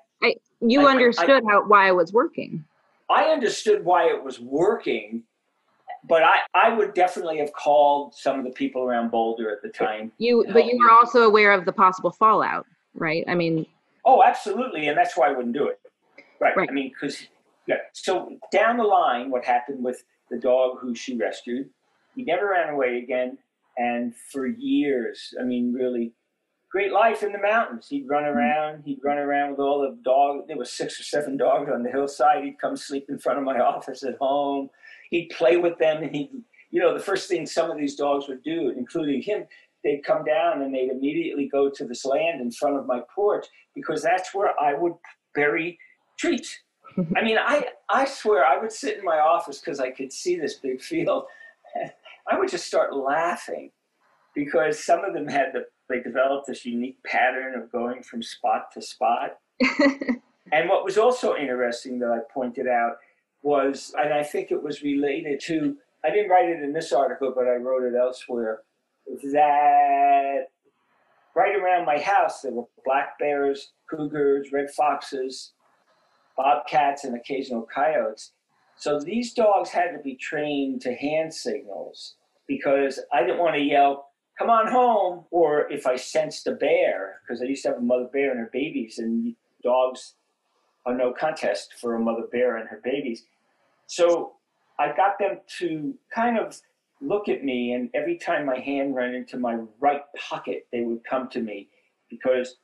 [0.61, 2.65] you I- I- understood how why it was working.
[3.11, 5.23] I understood why it was working,
[6.09, 9.71] but I, I would definitely have called some of the people around Boulder at the
[9.71, 10.13] time.
[10.19, 13.25] You, but you were also aware of the possible fallout, right?
[13.27, 13.65] I mean,
[14.09, 15.79] Oh, absolutely, and that's why I wouldn't do it.
[16.41, 16.57] Right.
[16.57, 16.71] Right.
[16.71, 17.27] I mean, because
[17.67, 17.77] yeah.
[17.93, 21.69] So down the line, what happened with the dog who she rescued?
[22.17, 23.37] He never ran away again,
[23.77, 26.15] and for years, I mean, really,
[26.73, 27.89] great life in the mountains.
[27.91, 28.39] He'd run mm-hmm.
[28.39, 28.83] around.
[28.87, 30.45] He'd run around with all the dogs.
[30.49, 32.45] There was six or seven dogs on the hillside.
[32.45, 34.71] He'd come sleep in front of my office at home.
[35.11, 36.31] He'd play with them, and he,
[36.71, 39.45] you know, the first thing some of these dogs would do, including him,
[39.89, 43.47] they'd come down and they'd immediately go to this land in front of my porch
[43.75, 44.93] because that's where I would
[45.35, 45.79] bury
[46.19, 46.55] treats.
[47.17, 50.37] I mean, I, I swear I would sit in my office because I could see
[50.37, 51.25] this big field.
[52.31, 53.71] I would just start laughing
[54.35, 58.71] because some of them had the, they developed this unique pattern of going from spot
[58.75, 59.39] to spot.
[60.53, 62.97] and what was also interesting that I pointed out
[63.43, 67.33] was, and I think it was related to, I didn't write it in this article,
[67.35, 68.61] but I wrote it elsewhere,
[69.33, 70.49] that
[71.35, 75.53] right around my house there were black bears, cougars, red foxes,
[76.37, 78.33] bobcats, and occasional coyotes.
[78.77, 82.15] So these dogs had to be trained to hand signals
[82.47, 87.21] because I didn't want to yell, come on home, or if I sensed a bear,
[87.23, 90.15] because I used to have a mother bear and her babies, and dogs
[90.87, 93.25] are no contest for a mother bear and her babies.
[93.89, 94.35] So
[94.79, 96.61] I got them to kind of
[97.01, 101.05] look at me, and every time my hand ran into my right pocket, they would
[101.05, 101.69] come to me
[102.11, 102.57] because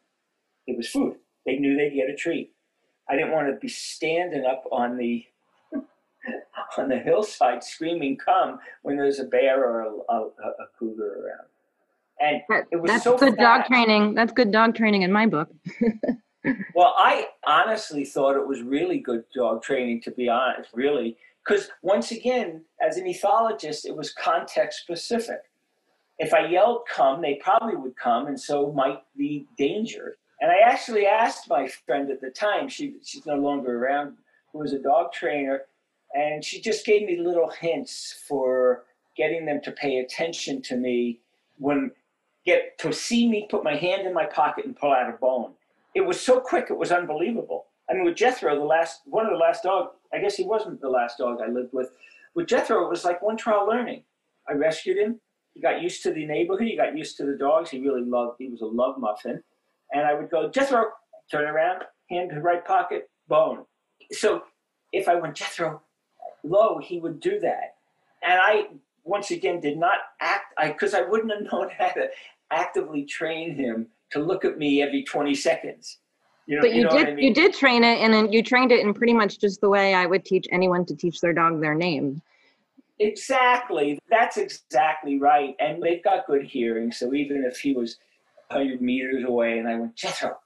[0.67, 1.17] it was food.
[1.47, 2.53] They knew they'd get a treat.
[3.09, 5.25] I didn't want to be standing up on the
[6.79, 11.49] on the hillside screaming "come" when there's a bear or a, a, a cougar around.
[12.21, 14.15] And it was that's so good dog training.
[14.15, 15.49] That's good dog training in my book.
[16.75, 21.17] Well, I honestly thought it was really good dog training, to be honest, really.
[21.45, 25.43] Because once again, as an ethologist, it was context specific.
[26.19, 30.17] If I yelled come, they probably would come, and so might be danger.
[30.41, 34.17] And I actually asked my friend at the time, she, she's no longer around,
[34.53, 35.63] who was a dog trainer,
[36.15, 38.85] and she just gave me little hints for
[39.17, 41.21] getting them to pay attention to me
[41.59, 41.91] when
[42.45, 45.53] get to see me put my hand in my pocket and pull out a bone
[45.95, 49.33] it was so quick it was unbelievable i mean with jethro the last one of
[49.33, 51.91] the last dog i guess he wasn't the last dog i lived with.
[52.35, 54.03] With jethro it was like one trial learning.
[54.49, 55.21] I rescued him.
[55.55, 56.67] He got used to the neighborhood.
[56.67, 57.71] He got used to the dogs.
[57.71, 59.43] He really loved he was a love muffin.
[59.93, 60.87] And i would go jethro
[61.31, 63.65] turn around hand to right pocket bone.
[64.11, 64.43] So
[64.93, 65.81] if i went jethro
[66.43, 67.77] low he would do that.
[68.23, 68.67] And i
[69.05, 72.09] once again did not act i because i wouldn't have known how to
[72.51, 75.99] actively train him to look at me every 20 seconds.
[76.47, 77.25] You know, But you, know did I mean?
[77.25, 79.95] you did train it, and then you trained it in pretty much just the way
[79.95, 82.21] I would teach anyone to teach their dog their name.
[82.99, 83.99] Exactly.
[84.09, 85.57] That's exactly right.
[85.59, 86.93] And they've got good hearing.
[86.93, 87.99] So even if he was
[88.49, 90.39] 100 meters away and I went, Jethro,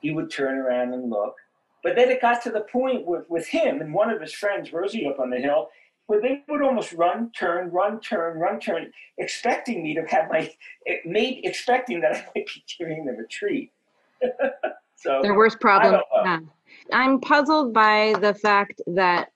[0.00, 1.34] he would turn around and look.
[1.82, 4.72] But then it got to the point with, with him and one of his friends,
[4.72, 5.68] Rosie, up on the hill,
[6.06, 10.38] where they would almost run, turn, run, turn, run, turn, expecting me to have my,
[10.38, 10.48] eh,
[10.84, 13.72] it made, expecting that I might be giving them a treat.
[14.96, 16.00] so Their worst problem.
[16.24, 16.40] Yeah.
[16.92, 19.30] I'm puzzled by the fact that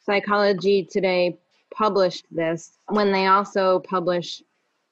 [0.00, 1.38] Psychology Today
[1.74, 4.42] published this when they also publish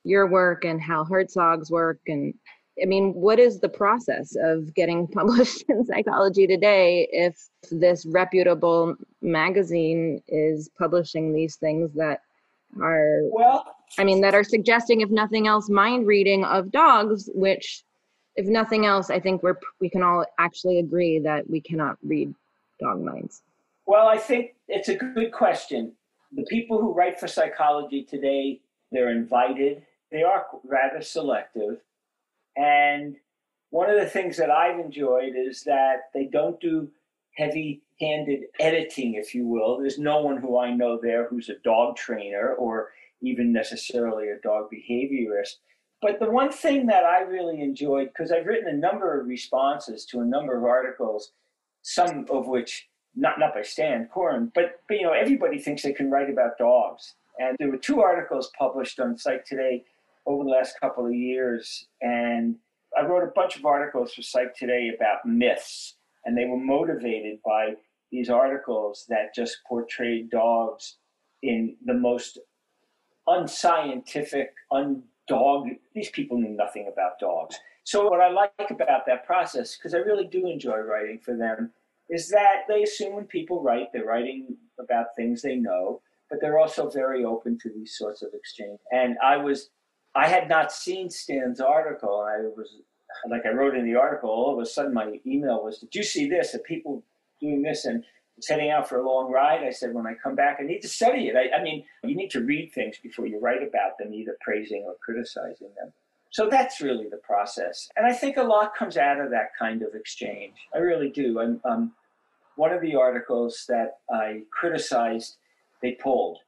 [0.04, 2.00] your work and Hal Herzog's work.
[2.06, 2.34] And
[2.80, 8.94] I mean, what is the process of getting published in Psychology Today if this reputable
[9.20, 12.20] magazine is publishing these things that
[12.80, 17.82] are well, I mean, that are suggesting, if nothing else, mind reading of dogs, which,
[18.38, 22.32] if nothing else, I think we're we can all actually agree that we cannot read
[22.80, 23.42] dog minds.
[23.84, 25.92] Well, I think it's a good question.
[26.32, 28.60] The people who write for psychology today,
[28.92, 29.82] they're invited.
[30.12, 31.80] They are rather selective.
[32.56, 33.16] And
[33.70, 36.88] one of the things that I've enjoyed is that they don't do
[37.36, 39.78] heavy handed editing, if you will.
[39.78, 42.90] There's no one who I know there who's a dog trainer or
[43.20, 45.56] even necessarily a dog behaviorist.
[46.00, 50.04] But the one thing that I really enjoyed, because I've written a number of responses
[50.06, 51.32] to a number of articles,
[51.82, 55.92] some of which not not by Stan Coren, but, but you know everybody thinks they
[55.92, 57.14] can write about dogs.
[57.38, 59.84] And there were two articles published on Psych Today
[60.26, 62.56] over the last couple of years, and
[62.96, 67.38] I wrote a bunch of articles for Psych Today about myths, and they were motivated
[67.44, 67.74] by
[68.12, 70.96] these articles that just portrayed dogs
[71.42, 72.38] in the most
[73.26, 74.50] unscientific,
[75.28, 75.68] undog.
[75.94, 77.56] These people knew nothing about dogs.
[77.84, 81.72] So what I like about that process, because I really do enjoy writing for them,
[82.10, 86.00] is that they assume when people write, they're writing about things they know,
[86.30, 88.78] but they're also very open to these sorts of exchange.
[88.90, 89.70] And I was,
[90.14, 92.26] I had not seen Stan's article.
[92.26, 92.76] I was,
[93.30, 96.02] like I wrote in the article, all of a sudden my email was, did you
[96.02, 96.54] see this?
[96.54, 97.04] And people
[97.40, 98.04] doing this and
[98.38, 99.62] was heading out for a long ride.
[99.62, 101.36] I said, when I come back, I need to study it.
[101.36, 104.84] I, I mean, you need to read things before you write about them, either praising
[104.86, 105.92] or criticizing them.
[106.30, 107.88] So that's really the process.
[107.96, 110.54] And I think a lot comes out of that kind of exchange.
[110.74, 111.40] I really do.
[111.40, 111.92] And um,
[112.56, 115.36] one of the articles that I criticized,
[115.82, 116.38] they pulled.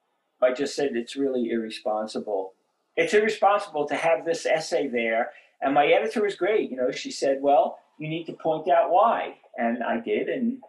[0.42, 2.52] I just said it's really irresponsible.
[2.96, 5.32] It's irresponsible to have this essay there.
[5.60, 6.70] And my editor was great.
[6.70, 9.36] You know, she said, well, you need to point out why.
[9.58, 10.28] And I did.
[10.28, 10.62] And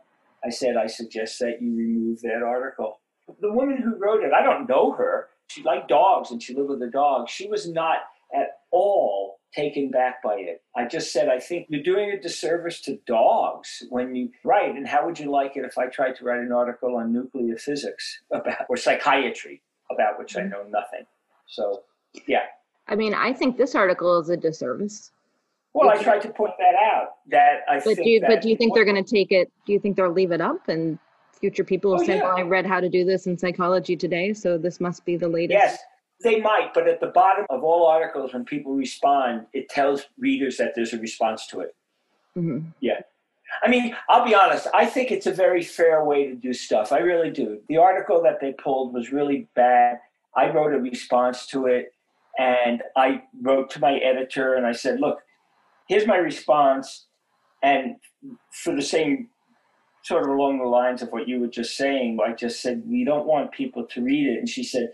[0.46, 3.00] I said, I suggest that you remove that article.
[3.40, 5.30] The woman who wrote it, I don't know her.
[5.48, 7.30] She liked dogs and she lived with a dog.
[7.30, 7.98] She was not
[8.34, 10.62] at all taken back by it.
[10.76, 14.76] I just said, I think you're doing a disservice to dogs when you write.
[14.76, 17.58] And how would you like it if I tried to write an article on nuclear
[17.58, 19.62] physics about or psychiatry
[19.92, 20.52] about which I mm-hmm.
[20.52, 21.06] know nothing?
[21.48, 21.84] So,
[22.28, 22.46] yeah.
[22.88, 25.12] I mean, I think this article is a disservice.
[25.74, 27.16] Well, I tried to point that out.
[27.30, 29.52] That I But do you, but do you think they're going to take it?
[29.66, 31.00] Do you think they'll leave it up and
[31.40, 32.24] future people will Oh, say, yeah.
[32.24, 35.28] well, I read how to do this in psychology today, so this must be the
[35.30, 35.54] latest?
[35.54, 35.78] Yes,
[36.24, 40.58] they might, but at the bottom of all articles, when people respond, it tells readers
[40.58, 41.76] that there's a response to it.
[42.38, 42.66] Mhm.
[42.80, 43.02] Yeah.
[43.64, 46.92] I mean, I'll be honest, I think it's a very fair way to do stuff.
[46.92, 47.62] I really do.
[47.68, 50.00] The article that they pulled was really bad.
[50.36, 51.94] I wrote a response to it,
[52.38, 55.22] and I wrote to my editor and I said, look,
[55.88, 57.08] here's my response.
[57.64, 57.96] And
[58.52, 59.30] for the same
[60.04, 63.04] sort of along the lines of what you were just saying, I just said, we
[63.06, 64.40] don't want people to read it.
[64.40, 64.92] And she said,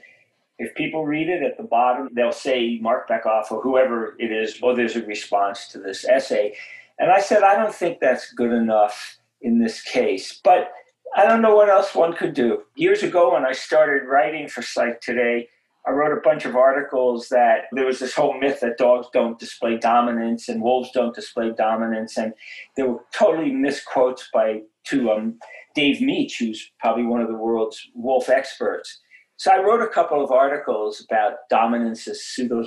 [0.60, 4.60] if people read it at the bottom, they'll say Marc Bekoff or whoever it is,
[4.62, 6.56] oh, there's a response to this essay.
[7.00, 10.42] And I said, I don't think that's good enough in this case.
[10.44, 10.72] But
[11.16, 12.64] I don't know what else one could do.
[12.76, 15.48] Years ago, when I started writing for Psych Today,
[15.88, 19.40] I wrote a bunch of articles that there was this whole myth that dogs don't
[19.40, 22.18] display dominance and wolves don't display dominance.
[22.18, 22.34] And
[22.76, 25.40] they were totally misquotes by to um,
[25.76, 29.00] Dave Mech, who's probably one of the world's wolf experts.
[29.38, 32.66] So I wrote a couple of articles about dominance as pseudo,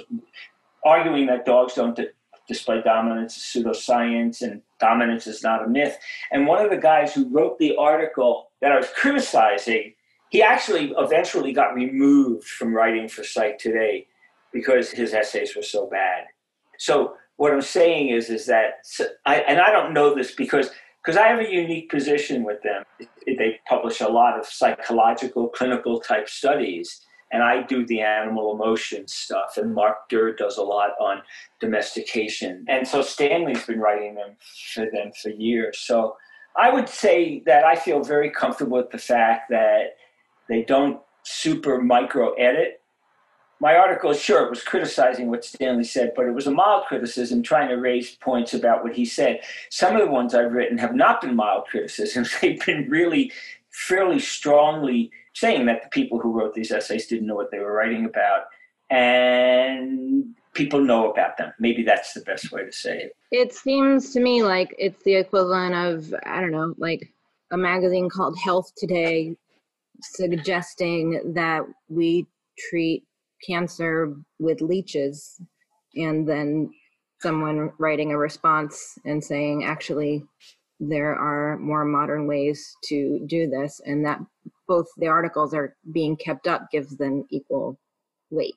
[0.85, 2.09] arguing that dogs don't di-
[2.49, 5.99] display dominance as pseudoscience and dominance is not a myth.
[6.31, 9.95] And one of the guys who wrote the article that I was criticizing,
[10.31, 14.07] he actually eventually got removed from writing for Psych Today
[14.53, 16.25] because his essays were so bad.
[16.79, 18.85] So what I'm saying is, is that,
[19.27, 20.71] I, and I don't know this because
[21.03, 22.85] because I have a unique position with them.
[23.27, 27.01] They publish a lot of psychological, clinical type studies,
[27.33, 29.57] and I do the animal emotion stuff.
[29.57, 31.23] And Mark Derr does a lot on
[31.59, 34.37] domestication, and so Stanley's been writing them
[34.75, 35.79] for them for years.
[35.79, 36.17] So
[36.57, 39.97] I would say that I feel very comfortable with the fact that
[40.51, 42.81] they don't super micro edit
[43.61, 47.43] my article, sure, it was criticizing what Stanley said, but it was a mild criticism
[47.43, 49.41] trying to raise points about what he said.
[49.69, 52.35] Some of the ones I've written have not been mild criticisms.
[52.41, 53.31] They've been really
[53.71, 57.73] fairly strongly saying that the people who wrote these essays didn't know what they were
[57.73, 58.45] writing about.
[58.89, 61.53] And people know about them.
[61.59, 63.17] Maybe that's the best way to say it.
[63.31, 67.13] It seems to me like it's the equivalent of, I don't know, like
[67.51, 69.37] a magazine called Health Today
[70.03, 72.27] suggesting that we
[72.71, 73.05] treat
[73.47, 75.41] cancer with leeches
[75.97, 76.71] and then
[77.21, 80.25] someone writing a response and saying actually
[80.79, 84.19] there are more modern ways to do this and that
[84.69, 87.79] both the articles are being kept up gives them equal
[88.31, 88.55] weight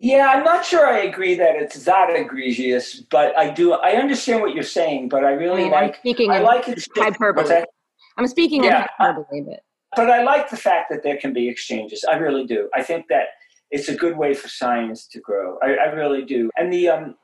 [0.00, 3.72] Yeah, I'm not sure I agree that it's that egregious, but I do.
[3.72, 6.86] I understand what you're saying, but I I really mean, I'm speaking I like it.
[6.96, 7.64] hyperbole.
[8.18, 8.82] I'm speaking Yeah.
[8.82, 9.60] in hyperbole, but
[9.96, 12.04] But I like the fact that there can be exchanges.
[12.08, 12.68] I really do.
[12.74, 13.28] I think that
[13.70, 15.58] it's a good way for science to grow.
[15.62, 16.50] I, I really do.
[16.56, 17.14] And the um,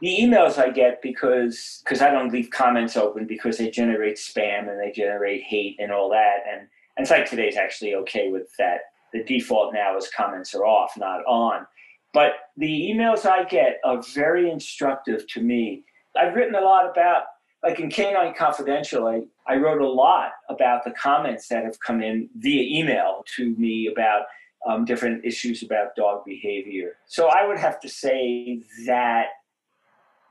[0.00, 4.70] the emails I get because because I don't leave comments open because they generate spam
[4.70, 6.38] and they generate hate and all that.
[6.50, 8.80] And and Psych Today is actually okay with that.
[9.12, 11.66] The default now is comments are off, not on.
[12.12, 15.84] But the emails I get are very instructive to me.
[16.18, 17.24] I've written a lot about
[17.62, 22.02] like in Canine Confidential, I, I wrote a lot about the comments that have come
[22.02, 24.22] in via email to me about
[24.68, 26.96] um, different issues about dog behavior.
[27.06, 29.26] So I would have to say that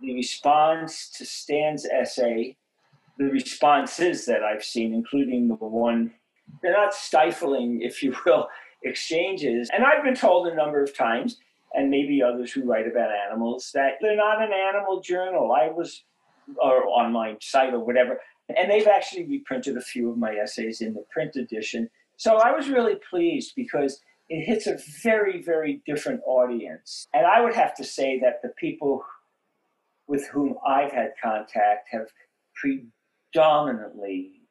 [0.02, 2.58] the response to Stan's essay,
[3.18, 6.14] the responses that I've seen, including the one,
[6.62, 8.48] they're not stifling, if you will,
[8.84, 9.70] exchanges.
[9.74, 11.38] And I've been told a number of times,
[11.74, 15.52] and maybe others who write about animals, that they're not an animal journal.
[15.52, 16.04] I was,
[16.62, 18.20] or on my site or whatever,
[18.56, 21.90] and they've actually reprinted a few of my essays in the print edition.
[22.16, 27.08] So I was really pleased because it hits a very, very different audience.
[27.14, 29.04] And I would have to say that the people
[30.08, 32.08] with whom I've had contact have
[32.56, 34.42] predominantly,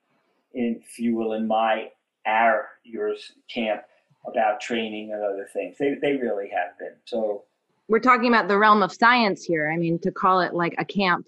[0.54, 1.90] in, if you will, in my,
[2.26, 3.82] our, yours camp
[4.26, 5.76] about training and other things.
[5.78, 6.94] They, they really have been.
[7.04, 7.44] So
[7.88, 9.70] we're talking about the realm of science here.
[9.70, 11.26] I mean, to call it like a camp,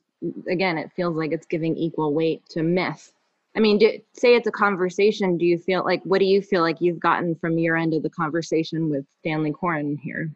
[0.48, 3.12] again, it feels like it's giving equal weight to myth.
[3.56, 5.38] I mean, do, say it's a conversation.
[5.38, 8.02] Do you feel like, what do you feel like you've gotten from your end of
[8.02, 10.30] the conversation with Stanley Coren here?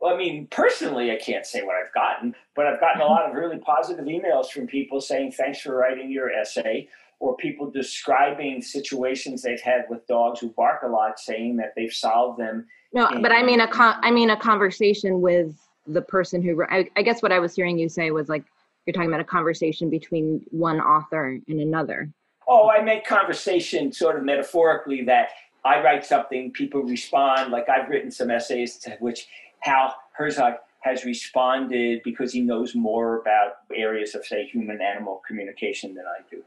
[0.00, 3.28] Well, I mean, personally, I can't say what I've gotten, but I've gotten a lot
[3.28, 6.88] of really positive emails from people saying, thanks for writing your essay,
[7.20, 11.92] or people describing situations they've had with dogs who bark a lot, saying that they've
[11.92, 12.66] solved them.
[12.92, 15.56] No, but I mean a con- I mean a conversation with
[15.86, 16.64] the person who.
[16.64, 18.44] I, I guess what I was hearing you say was like
[18.86, 22.10] you're talking about a conversation between one author and another.
[22.48, 25.28] Oh, I make conversation sort of metaphorically that
[25.64, 27.52] I write something, people respond.
[27.52, 29.28] Like I've written some essays to which
[29.60, 35.94] Hal Herzog has responded because he knows more about areas of, say, human animal communication
[35.94, 36.42] than I do.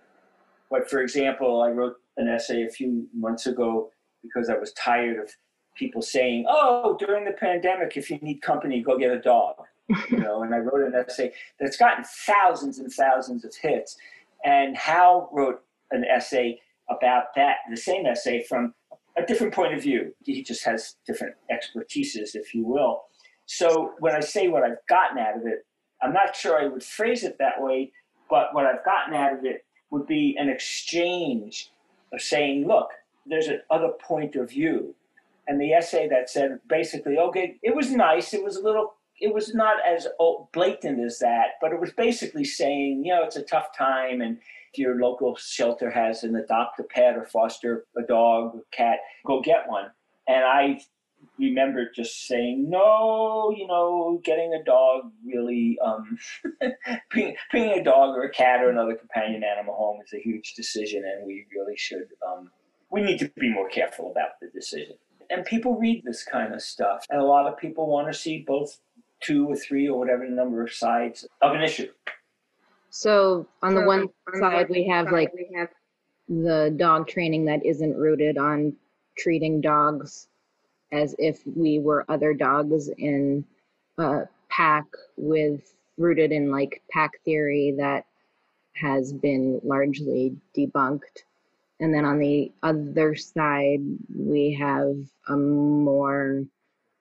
[0.69, 5.17] But for example, I wrote an essay a few months ago because I was tired
[5.17, 5.31] of
[5.75, 9.55] people saying, "Oh, during the pandemic, if you need company, go get a dog."
[10.09, 13.97] You know, and I wrote an essay that's gotten thousands and thousands of hits.
[14.43, 15.61] And Hal wrote
[15.91, 18.73] an essay about that, the same essay from
[19.17, 20.13] a different point of view.
[20.23, 23.03] He just has different expertises, if you will.
[23.45, 25.65] So when I say what I've gotten out of it,
[26.01, 27.91] I'm not sure I would phrase it that way,
[28.29, 31.71] but what I've gotten out of it would be an exchange
[32.11, 32.89] of saying, look,
[33.25, 34.95] there's another point of view.
[35.47, 38.33] And the essay that said basically, okay, it was nice.
[38.33, 40.07] It was a little, it was not as
[40.53, 44.21] blatant as that, but it was basically saying, you know, it's a tough time.
[44.21, 44.37] And
[44.73, 48.99] if your local shelter has an adopt a pet or foster a dog or cat,
[49.25, 49.89] go get one.
[50.27, 50.81] And I
[51.39, 56.17] remember just saying, no, you know, getting a dog really, um,
[57.09, 61.03] bringing, a dog or a cat or another companion animal home is a huge decision,
[61.05, 62.49] and we really should, um,
[62.91, 64.95] we need to be more careful about the decision.
[65.29, 68.43] And people read this kind of stuff, and a lot of people want to see
[68.45, 68.77] both
[69.21, 71.89] two or three or whatever number of sides of an issue.
[72.89, 74.07] So on the one
[74.39, 75.69] side, we have like we have
[76.29, 78.73] the dog training that isn't rooted on
[79.17, 80.27] treating dogs
[80.91, 83.43] as if we were other dogs in
[83.97, 84.85] a pack
[85.17, 88.05] with rooted in like pack theory that
[88.73, 91.23] has been largely debunked.
[91.79, 93.81] And then on the other side,
[94.13, 94.95] we have
[95.27, 96.45] a more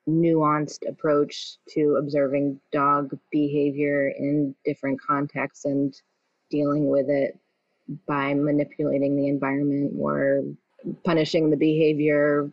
[0.09, 6.01] nuanced approach to observing dog behavior in different contexts and
[6.51, 7.39] dealing with it
[8.07, 10.43] by manipulating the environment or
[11.05, 12.51] punishing the behavior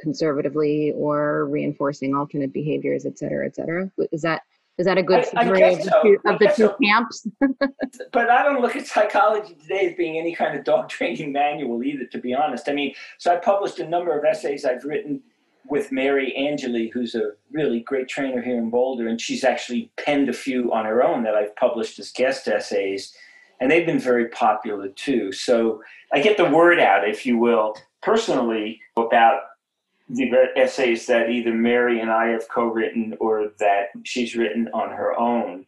[0.00, 3.90] conservatively or reinforcing alternate behaviors, et cetera, et cetera.
[4.12, 4.42] Is that
[4.78, 6.02] is that a good summary of the so.
[6.02, 6.76] two, of the two so.
[6.80, 7.26] camps?
[8.12, 11.82] but I don't look at psychology today as being any kind of dog training manual
[11.82, 12.68] either, to be honest.
[12.68, 15.20] I mean, so I published a number of essays I've written
[15.70, 20.28] with Mary Angilly, who's a really great trainer here in Boulder, and she's actually penned
[20.28, 23.14] a few on her own that I've published as guest essays,
[23.60, 25.32] and they've been very popular too.
[25.32, 29.42] So I get the word out, if you will, personally about
[30.08, 35.18] the essays that either Mary and I have co-written or that she's written on her
[35.18, 35.66] own,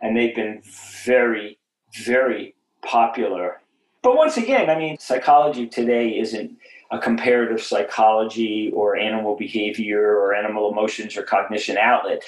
[0.00, 0.62] and they've been
[1.04, 1.58] very,
[2.04, 3.60] very popular.
[4.02, 6.56] But once again, I mean, psychology today isn't
[6.92, 12.22] a comparative psychology or animal behavior or animal emotions or cognition outlet.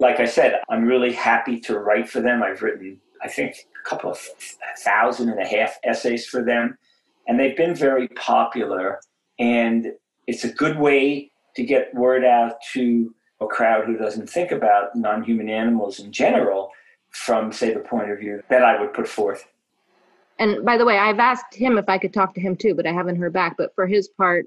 [0.00, 2.42] Like I said, I'm really happy to write for them.
[2.42, 3.54] I've written, I think,
[3.84, 4.18] a couple of
[4.78, 6.76] thousand and a half essays for them,
[7.28, 9.00] and they've been very popular.
[9.38, 9.92] And
[10.26, 14.96] it's a good way to get word out to a crowd who doesn't think about
[14.96, 16.70] non-human animals in general
[17.10, 19.46] from say the point of view that I would put forth.
[20.40, 22.86] And by the way, I've asked him if I could talk to him too, but
[22.86, 23.56] I haven't heard back.
[23.58, 24.46] But for his part,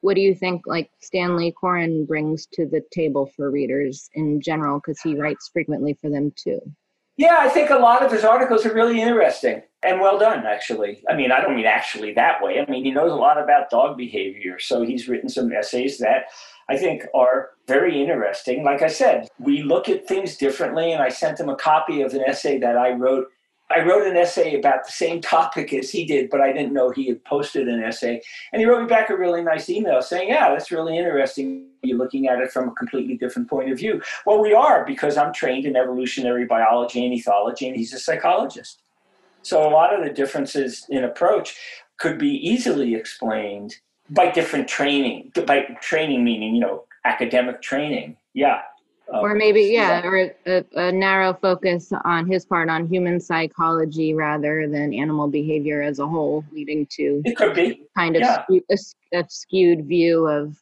[0.00, 4.78] what do you think like Stanley Coren brings to the table for readers in general
[4.78, 6.60] because he writes frequently for them too?
[7.16, 11.02] Yeah, I think a lot of his articles are really interesting and well done, actually.
[11.10, 12.58] I mean, I don't mean actually that way.
[12.58, 14.58] I mean, he knows a lot about dog behavior.
[14.58, 16.26] So he's written some essays that
[16.68, 18.64] I think are very interesting.
[18.64, 22.14] Like I said, we look at things differently, and I sent him a copy of
[22.14, 23.26] an essay that I wrote.
[23.74, 26.90] I wrote an essay about the same topic as he did, but I didn't know
[26.90, 28.20] he had posted an essay.
[28.52, 31.68] And he wrote me back a really nice email saying, Yeah, that's really interesting.
[31.82, 34.00] You're looking at it from a completely different point of view.
[34.24, 38.82] Well, we are because I'm trained in evolutionary biology and ethology, and he's a psychologist.
[39.42, 41.56] So a lot of the differences in approach
[41.98, 43.76] could be easily explained
[44.10, 45.32] by different training.
[45.46, 48.16] By training meaning, you know, academic training.
[48.34, 48.60] Yeah.
[49.12, 54.14] Um, or maybe, yeah, or a, a, narrow focus on his part on human psychology
[54.14, 58.44] rather than animal behavior as a whole, leading to it could be kind of yeah.
[58.50, 58.78] a,
[59.18, 60.56] a, skewed view of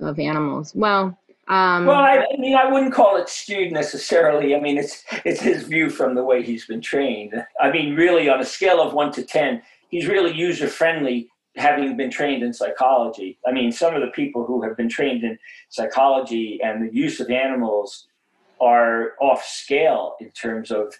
[0.00, 0.74] of animals.
[0.74, 1.18] Well,
[1.48, 4.54] um, well, I, I, mean, I wouldn't call it skewed necessarily.
[4.54, 7.34] I mean, it's it's his view from the way he's been trained.
[7.60, 11.96] I mean, really, on a scale of one to ten, he's really user friendly having
[11.96, 13.38] been trained in psychology.
[13.46, 15.38] I mean, some of the people who have been trained in
[15.68, 18.06] psychology and the use of animals
[18.60, 20.94] are off scale in terms of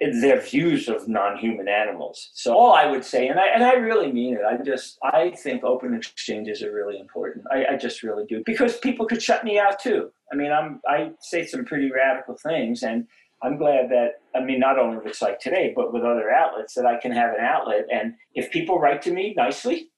[0.00, 2.30] their views of non-human animals.
[2.34, 5.30] So all I would say, and I and I really mean it, I just I
[5.30, 7.44] think open exchanges are really important.
[7.50, 10.10] I, I just really do because people could shut me out too.
[10.32, 13.06] I mean, I'm I say some pretty radical things, and
[13.42, 16.86] I'm glad that, I mean, not only with like Today, but with other outlets, that
[16.86, 17.86] I can have an outlet.
[17.92, 19.90] And if people write to me nicely,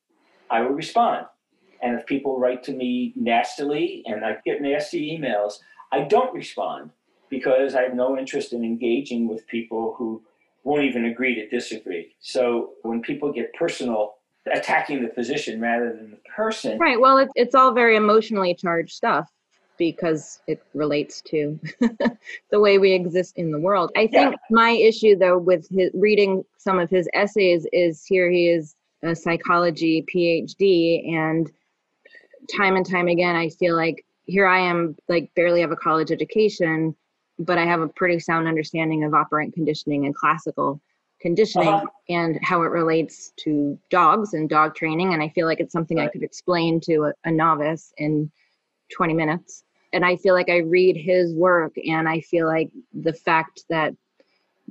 [0.51, 1.27] I will respond.
[1.81, 5.55] And if people write to me nastily and I get nasty emails,
[5.93, 6.91] I don't respond
[7.31, 10.23] because I have no interest in engaging with people who
[10.65, 12.17] won't even agree to disagree.
[12.21, 14.15] So when people get personal,
[14.53, 16.79] attacking the position rather than the person.
[16.79, 16.99] Right.
[16.99, 19.31] Well, it's, it's all very emotionally charged stuff
[19.79, 21.59] because it relates to
[22.51, 23.91] the way we exist in the world.
[23.97, 24.37] I think yeah.
[24.51, 29.15] my issue though with his reading some of his essays is here he is a
[29.15, 31.51] psychology PhD and
[32.57, 36.11] time and time again I feel like here I am like barely have a college
[36.11, 36.95] education
[37.39, 40.81] but I have a pretty sound understanding of operant conditioning and classical
[41.21, 41.87] conditioning uh-huh.
[42.09, 45.99] and how it relates to dogs and dog training and I feel like it's something
[45.99, 46.09] right.
[46.09, 48.31] I could explain to a, a novice in
[48.97, 53.13] 20 minutes and I feel like I read his work and I feel like the
[53.13, 53.95] fact that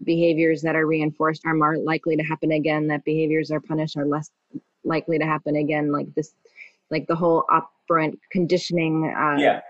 [0.03, 4.05] behaviors that are reinforced are more likely to happen again, that behaviors are punished are
[4.05, 4.29] less
[4.83, 5.91] likely to happen again.
[5.91, 6.33] Like this,
[6.91, 9.61] like the whole operant conditioning uh, yeah.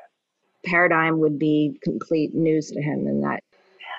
[0.66, 3.08] paradigm would be complete news to him.
[3.08, 3.44] And that.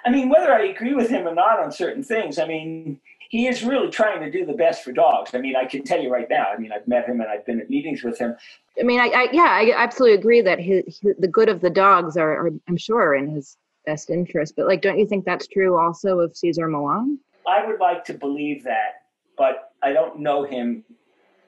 [0.04, 3.46] I mean, whether I agree with him or not on certain things, I mean, he
[3.46, 5.34] is really trying to do the best for dogs.
[5.34, 6.46] I mean, I can tell you right now.
[6.54, 8.34] I mean, I've met him and I've been at meetings with him.
[8.80, 11.70] I mean, I, I yeah, I absolutely agree that his, his, the good of the
[11.70, 14.54] dogs are, are, I'm sure, in his best interest.
[14.56, 17.18] But like, don't you think that's true also of Cesar Millan?
[17.46, 19.02] I would like to believe that,
[19.36, 20.84] but I don't know him.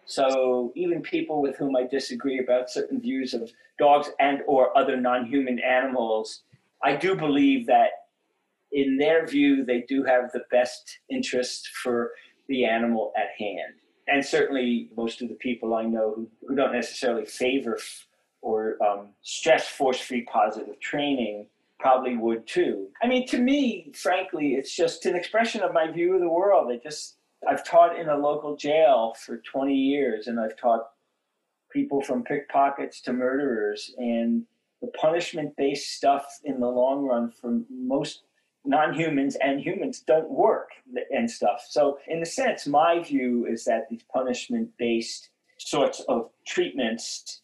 [0.05, 4.97] So even people with whom I disagree about certain views of dogs and or other
[4.97, 6.43] non-human animals,
[6.83, 7.91] I do believe that
[8.73, 12.12] in their view, they do have the best interest for
[12.49, 13.75] the animal at hand.
[14.09, 18.07] And certainly, most of the people I know who, who don't necessarily favor f-
[18.43, 21.47] or um, stress force free positive training
[21.79, 22.89] probably would too.
[23.03, 26.71] I mean, to me, frankly, it's just an expression of my view of the world.
[26.71, 27.16] It just,
[27.49, 30.91] I've taught in a local jail for 20 years and I've taught
[31.73, 34.45] people from pickpockets to murderers and
[34.83, 38.23] the punishment based stuff in the long run for most
[38.65, 40.71] non-humans and humans don't work
[41.11, 41.67] and stuff.
[41.69, 47.43] So in a sense, my view is that these punishment-based sorts of treatments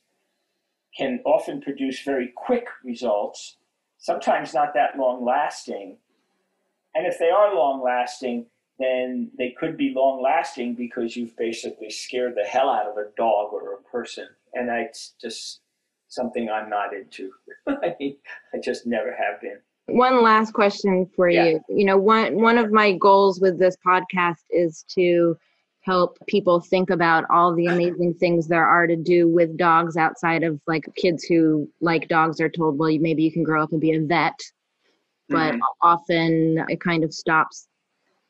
[0.97, 3.57] can often produce very quick results,
[3.99, 5.99] sometimes not that long lasting.
[6.95, 8.47] And if they are long lasting,
[8.79, 13.11] then they could be long lasting because you've basically scared the hell out of a
[13.17, 14.29] dog or a person.
[14.55, 15.61] And that's just
[16.09, 17.33] something I'm not into.
[17.67, 17.95] I
[18.55, 19.59] I just never have been.
[19.87, 21.45] One last question for yeah.
[21.45, 21.61] you.
[21.69, 25.37] You know, one one of my goals with this podcast is to
[25.87, 30.43] help people think about all the amazing things there are to do with dogs outside
[30.43, 33.81] of like kids who like dogs are told, well, maybe you can grow up and
[33.81, 34.39] be a vet,
[35.29, 35.61] but mm-hmm.
[35.83, 37.69] often it kind of stops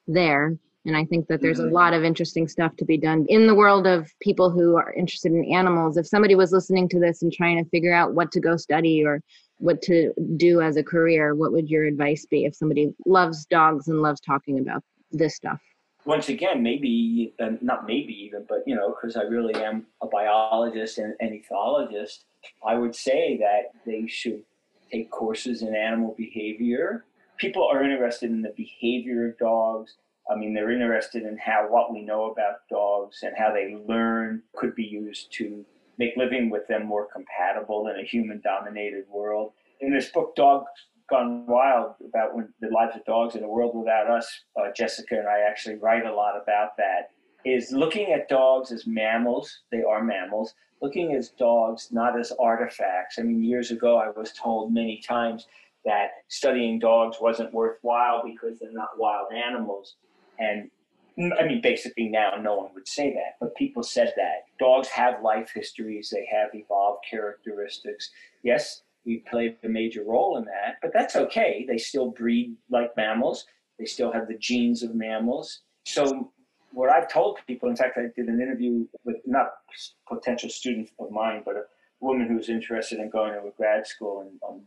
[0.06, 0.58] there.
[0.86, 3.56] And I think that there's a lot of interesting stuff to be done in the
[3.56, 5.96] world of people who are interested in animals.
[5.96, 9.04] If somebody was listening to this and trying to figure out what to go study
[9.04, 9.20] or
[9.58, 13.88] what to do as a career, what would your advice be if somebody loves dogs
[13.88, 15.60] and loves talking about this stuff?
[16.04, 20.06] Once again, maybe, uh, not maybe even, but you know, because I really am a
[20.06, 22.26] biologist and an ethologist,
[22.64, 24.44] I would say that they should
[24.92, 27.04] take courses in animal behavior.
[27.38, 29.96] People are interested in the behavior of dogs.
[30.30, 34.42] I mean, they're interested in how what we know about dogs and how they learn
[34.56, 35.64] could be used to
[35.98, 39.52] make living with them more compatible in a human dominated world.
[39.80, 40.66] In this book, Dogs
[41.08, 45.18] Gone Wild, about when the lives of dogs in a world without us, uh, Jessica
[45.18, 47.10] and I actually write a lot about that.
[47.44, 53.18] Is looking at dogs as mammals, they are mammals, looking at dogs not as artifacts.
[53.20, 55.46] I mean, years ago, I was told many times
[55.84, 59.94] that studying dogs wasn't worthwhile because they're not wild animals.
[60.38, 60.70] And
[61.18, 64.44] I mean, basically now no one would say that, but people said that.
[64.58, 68.10] Dogs have life histories, they have evolved characteristics.
[68.42, 71.64] Yes, we played a major role in that, but that's okay.
[71.66, 73.46] They still breed like mammals,
[73.78, 75.60] they still have the genes of mammals.
[75.84, 76.32] So,
[76.72, 80.90] what I've told people, in fact, I did an interview with not a potential student
[80.98, 81.62] of mine, but a
[82.00, 84.60] woman who's interested in going to a grad school and um,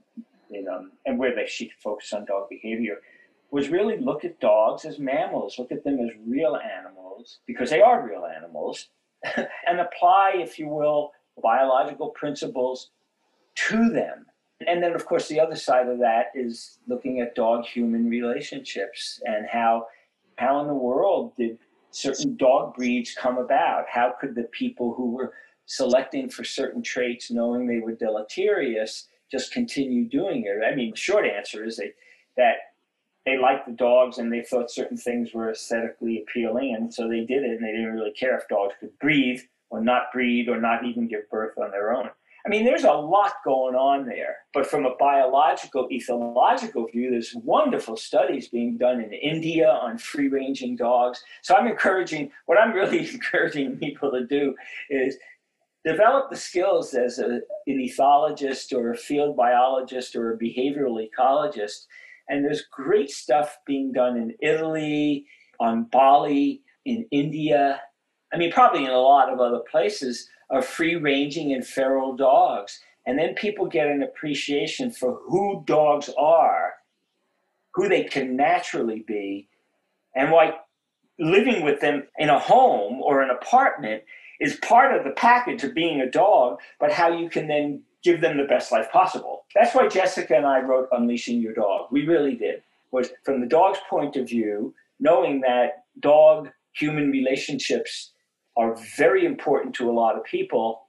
[0.50, 2.98] in, um, and where they she could focus on dog behavior
[3.52, 7.82] was really look at dogs as mammals, look at them as real animals, because they
[7.82, 8.90] are real animals,
[9.36, 12.92] and apply, if you will, biological principles
[13.56, 14.26] to them.
[14.68, 19.22] And then, of course, the other side of that is looking at dog human relationships
[19.26, 19.88] and how,
[20.38, 21.58] how in the world did
[21.92, 23.86] certain dog breeds come about?
[23.90, 25.34] How could the people who were
[25.66, 30.64] selecting for certain traits, knowing they were deleterious, just continue doing it?
[30.66, 31.94] I mean, the short answer is they,
[32.36, 32.56] that
[33.30, 37.26] they liked the dogs and they thought certain things were aesthetically appealing, and so they
[37.26, 40.60] did it, and they didn't really care if dogs could breathe or not breed or
[40.60, 42.10] not even give birth on their own.
[42.46, 44.38] I mean, there's a lot going on there.
[44.54, 50.30] But from a biological, ethological view, there's wonderful studies being done in India on free
[50.30, 51.22] ranging dogs.
[51.44, 54.56] So I'm encouraging, what I'm really encouraging people to do
[54.90, 55.18] is
[55.86, 61.86] develop the skills as a, an ethologist or a field biologist or a behavioral ecologist
[62.30, 65.26] and there's great stuff being done in Italy,
[65.60, 67.82] on Bali, in India.
[68.32, 72.80] I mean, probably in a lot of other places of free ranging and feral dogs.
[73.06, 76.74] And then people get an appreciation for who dogs are,
[77.74, 79.50] who they can naturally be,
[80.16, 80.54] and why
[81.18, 84.04] living with them in a home or an apartment
[84.40, 88.22] is part of the package of being a dog, but how you can then give
[88.22, 89.46] them the best life possible.
[89.56, 91.88] That's why Jessica and I wrote Unleashing Your Dog.
[91.92, 92.62] We really did.
[92.92, 98.14] Was from the dog's point of view, knowing that dog human relationships
[98.58, 100.82] are very important to a lot of people,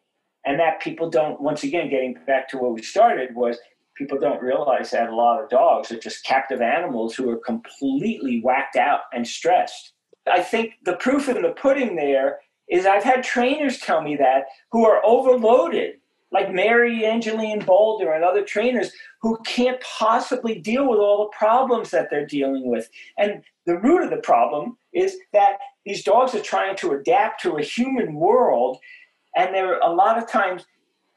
[0.45, 3.59] and that people don't, once again, getting back to where we started, was
[3.97, 8.41] people don't realize that a lot of dogs are just captive animals who are completely
[8.43, 9.93] whacked out and stressed.
[10.27, 12.39] I think the proof in the pudding there
[12.71, 15.97] is I've had trainers tell me that who are overloaded
[16.33, 21.37] like Mary Angilly in Boulder and other trainers who can't possibly deal with all the
[21.37, 22.89] problems that they're dealing with.
[23.19, 27.57] And the root of the problem is that these dogs are trying to adapt to
[27.57, 28.79] a human world,
[29.37, 30.65] and there are a lot of times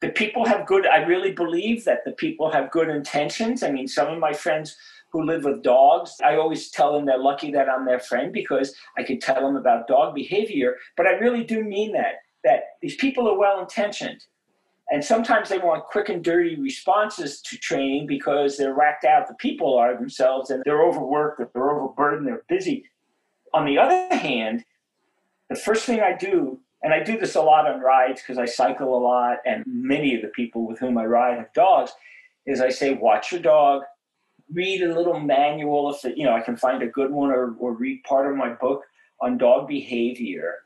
[0.02, 3.64] the people have good, I really believe that the people have good intentions.
[3.64, 4.76] I mean, some of my friends
[5.12, 8.76] who live with dogs, I always tell them they're lucky that I'm their friend because
[8.98, 10.76] I can tell them about dog behavior.
[10.98, 14.26] But I really do mean that, that these people are well intentioned
[14.94, 19.28] and sometimes they want quick and dirty responses to training because they're racked out.
[19.28, 22.86] The people are themselves and they're overworked, they're overburdened, they're busy.
[23.56, 24.64] On the other hand,
[25.50, 28.46] the first thing I do, and I do this a lot on rides because I
[28.46, 31.92] cycle a lot, and many of the people with whom I ride have dogs,
[32.46, 33.82] is I say, watch your dog,
[34.54, 37.74] read a little manual if you know I can find a good one, or, or
[37.74, 38.84] read part of my book
[39.20, 40.60] on dog behavior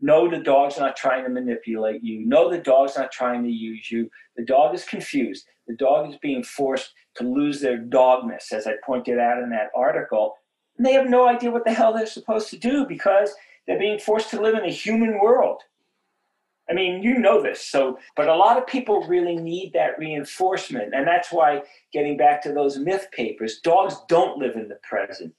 [0.00, 2.24] Know the dog's not trying to manipulate you.
[2.24, 4.10] Know the dog's not trying to use you.
[4.36, 5.46] The dog is confused.
[5.66, 9.70] The dog is being forced to lose their dogness, as I pointed out in that
[9.74, 10.36] article.
[10.76, 13.34] And they have no idea what the hell they're supposed to do because
[13.66, 15.62] they're being forced to live in a human world.
[16.70, 17.64] I mean, you know this.
[17.64, 20.94] So, but a lot of people really need that reinforcement.
[20.94, 25.34] And that's why, getting back to those myth papers, dogs don't live in the present.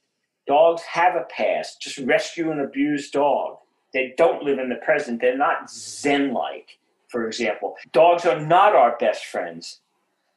[0.46, 1.80] Dogs have a past.
[1.80, 3.58] Just rescue an abused dog.
[3.92, 5.20] They don't live in the present.
[5.20, 6.78] They're not Zen like,
[7.08, 7.76] for example.
[7.92, 9.80] Dogs are not our best friends.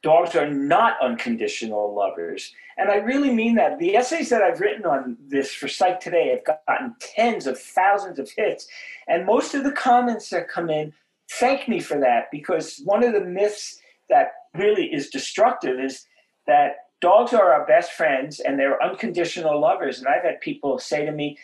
[0.02, 2.52] Dogs are not unconditional lovers.
[2.76, 3.78] And I really mean that.
[3.78, 8.18] The essays that I've written on this for Psych Today have gotten tens of thousands
[8.18, 8.66] of hits.
[9.08, 10.92] And most of the comments that come in
[11.30, 16.06] thank me for that because one of the myths that really is destructive is
[16.46, 19.98] that dogs are our best friends and they're unconditional lovers.
[19.98, 21.38] And I've had people say to me,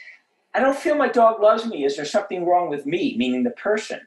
[0.55, 1.85] I don't feel my dog loves me.
[1.85, 4.01] Is there something wrong with me, meaning the person?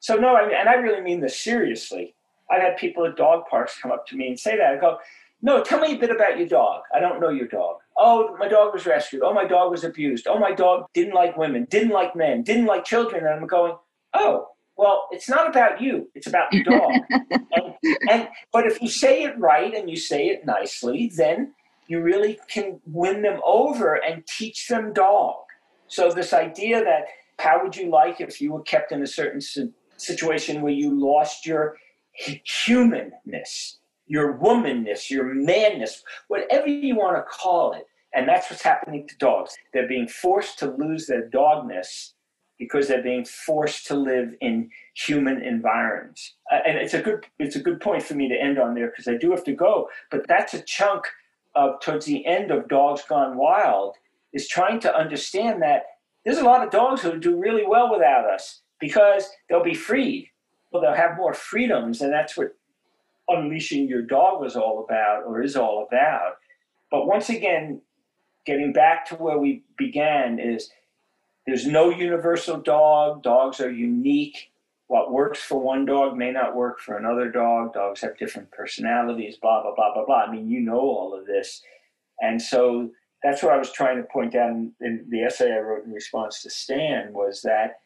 [0.00, 2.14] So, no, I mean, and I really mean this seriously.
[2.50, 4.74] I've had people at dog parks come up to me and say that.
[4.74, 4.98] I go,
[5.42, 6.82] no, tell me a bit about your dog.
[6.94, 7.78] I don't know your dog.
[7.96, 9.22] Oh, my dog was rescued.
[9.22, 10.26] Oh, my dog was abused.
[10.26, 13.26] Oh, my dog didn't like women, didn't like men, didn't like children.
[13.26, 13.74] And I'm going,
[14.14, 16.08] oh, well, it's not about you.
[16.14, 16.92] It's about the dog.
[17.30, 21.54] and, and but if you say it right and you say it nicely, then
[21.86, 25.36] you really can win them over and teach them dog.
[25.92, 27.04] So this idea that
[27.38, 29.42] how would you like if you were kept in a certain
[29.98, 31.76] situation where you lost your
[32.14, 37.86] humanness, your womanness, your manness, whatever you want to call it.
[38.14, 39.54] And that's what's happening to dogs.
[39.74, 42.14] They're being forced to lose their dogness
[42.58, 46.36] because they're being forced to live in human environments.
[46.50, 49.08] And it's a good it's a good point for me to end on there because
[49.08, 49.90] I do have to go.
[50.10, 51.04] But that's a chunk
[51.54, 53.96] of towards the end of Dogs Gone Wild
[54.32, 55.84] is trying to understand that
[56.24, 60.30] there's a lot of dogs who do really well without us because they'll be freed.
[60.70, 62.56] Well, they'll have more freedoms, and that's what
[63.28, 66.36] unleashing your dog was all about or is all about.
[66.90, 67.80] But once again,
[68.44, 70.70] getting back to where we began is
[71.46, 73.22] there's no universal dog.
[73.22, 74.50] Dogs are unique.
[74.86, 77.72] What works for one dog may not work for another dog.
[77.72, 80.24] Dogs have different personalities, blah, blah, blah, blah, blah.
[80.24, 81.62] I mean, you know all of this.
[82.20, 82.90] And so
[83.22, 84.72] that's what I was trying to point out in,
[85.08, 87.80] the essay I wrote in response to Stan was that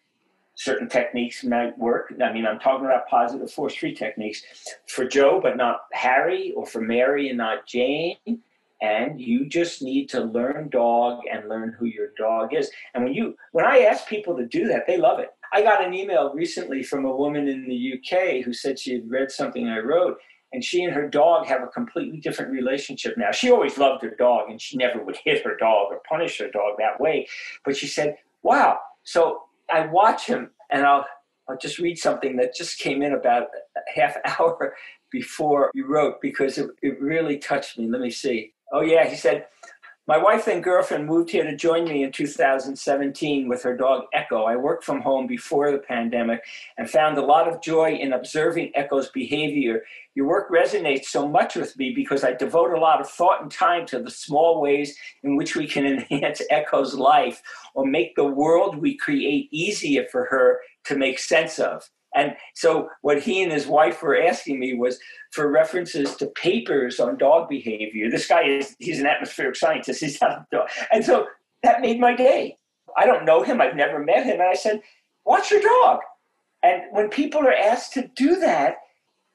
[0.54, 2.14] certain techniques might work.
[2.22, 4.42] I mean, I'm talking about positive force free techniques
[4.86, 8.16] for Joe, but not Harry, or for Mary and not Jane.
[8.82, 12.70] And you just need to learn dog and learn who your dog is.
[12.94, 15.30] And when you when i ask people to do that they love it.
[15.52, 19.10] I got an email recently from a woman in the uk who said she had
[19.10, 20.18] read something i wrote
[20.56, 24.14] and she and her dog have a completely different relationship now she always loved her
[24.18, 27.26] dog and she never would hit her dog or punish her dog that way
[27.64, 31.04] but she said wow so i watch him and i'll
[31.48, 34.74] I'll just read something that just came in about a half hour
[35.10, 37.88] before you wrote because it, it really touched me.
[37.88, 38.52] Let me see.
[38.72, 39.08] Oh, yeah.
[39.08, 39.46] He said,
[40.08, 44.44] My wife and girlfriend moved here to join me in 2017 with her dog Echo.
[44.44, 46.44] I worked from home before the pandemic
[46.78, 49.82] and found a lot of joy in observing Echo's behavior.
[50.14, 53.50] Your work resonates so much with me because I devote a lot of thought and
[53.50, 57.42] time to the small ways in which we can enhance Echo's life
[57.74, 61.90] or make the world we create easier for her to make sense of.
[62.16, 64.98] And so what he and his wife were asking me was
[65.30, 68.10] for references to papers on dog behavior.
[68.10, 70.00] This guy is he's an atmospheric scientist.
[70.00, 70.68] He's not a dog.
[70.90, 71.26] And so
[71.62, 72.56] that made my day.
[72.96, 73.60] I don't know him.
[73.60, 74.40] I've never met him.
[74.40, 74.80] And I said,
[75.24, 76.00] watch your dog.
[76.62, 78.76] And when people are asked to do that,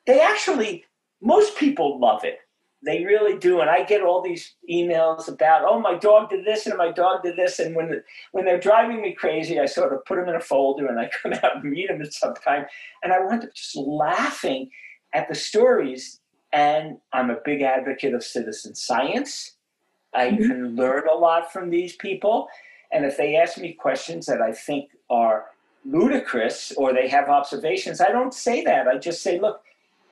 [0.07, 0.85] they actually,
[1.21, 2.39] most people love it.
[2.83, 3.61] They really do.
[3.61, 7.21] And I get all these emails about, oh, my dog did this and my dog
[7.21, 7.59] did this.
[7.59, 8.01] And when
[8.31, 11.09] when they're driving me crazy, I sort of put them in a folder and I
[11.21, 12.65] come out and meet them at some time.
[13.03, 14.71] And I wind up just laughing
[15.13, 16.19] at the stories.
[16.53, 19.55] And I'm a big advocate of citizen science.
[20.13, 20.47] I mm-hmm.
[20.47, 22.47] can learn a lot from these people.
[22.91, 25.45] And if they ask me questions that I think are
[25.85, 28.87] ludicrous or they have observations, I don't say that.
[28.87, 29.61] I just say, look,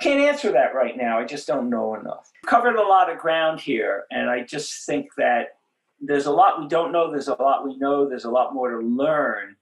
[0.02, 1.20] can't answer that right now.
[1.20, 2.32] I just don't know enough.
[2.45, 5.58] Covered a lot of ground here, and I just think that
[6.02, 8.70] there's a lot we don't know, there's a lot we know, there's a lot more
[8.72, 9.56] to learn.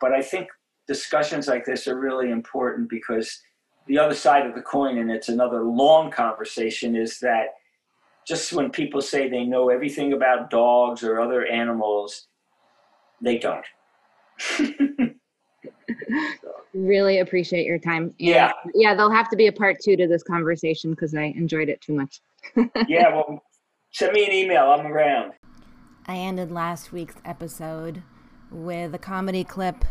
[0.00, 0.48] But I think
[0.86, 3.40] discussions like this are really important because
[3.86, 7.46] the other side of the coin, and it's another long conversation, is that
[8.26, 12.28] just when people say they know everything about dogs or other animals,
[13.20, 13.66] they don't.
[16.74, 18.04] really appreciate your time.
[18.04, 18.52] And yeah.
[18.74, 21.80] Yeah, there'll have to be a part two to this conversation because I enjoyed it
[21.80, 22.20] too much.
[22.88, 23.42] yeah, well,
[23.92, 24.70] send me an email.
[24.70, 25.32] I'm around.
[26.06, 28.02] I ended last week's episode
[28.50, 29.84] with a comedy clip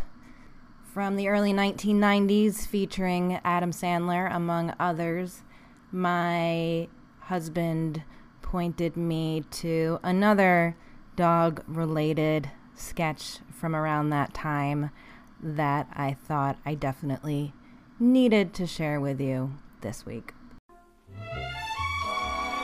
[0.92, 5.42] from the early 1990s featuring Adam Sandler, among others.
[5.92, 6.88] My
[7.20, 8.02] husband
[8.42, 10.76] pointed me to another
[11.14, 14.90] dog related sketch from around that time
[15.42, 17.52] that I thought I definitely
[17.98, 20.32] needed to share with you this week.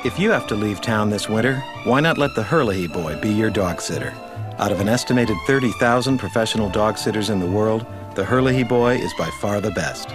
[0.04, 3.30] If you have to leave town this winter, why not let the Herlihy boy be
[3.30, 4.14] your dog sitter?
[4.58, 9.12] Out of an estimated 30,000 professional dog sitters in the world, the Herlihy boy is
[9.14, 10.10] by far the best.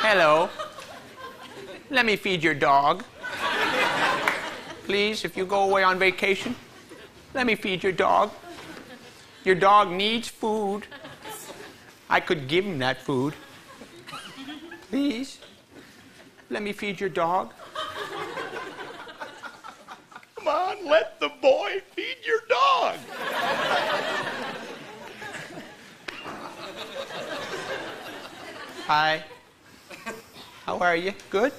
[0.00, 0.48] Hello.
[1.90, 3.04] Let me feed your dog.
[4.84, 6.54] Please, if you go away on vacation,
[7.34, 8.30] let me feed your dog.
[9.44, 10.86] Your dog needs food.
[12.10, 13.34] I could give him that food.
[14.90, 15.38] Please,
[16.50, 17.52] let me feed your dog.
[20.36, 22.96] Come on, let the boy feed your dog.
[28.86, 29.22] Hi.
[30.64, 31.12] How are you?
[31.28, 31.52] Good?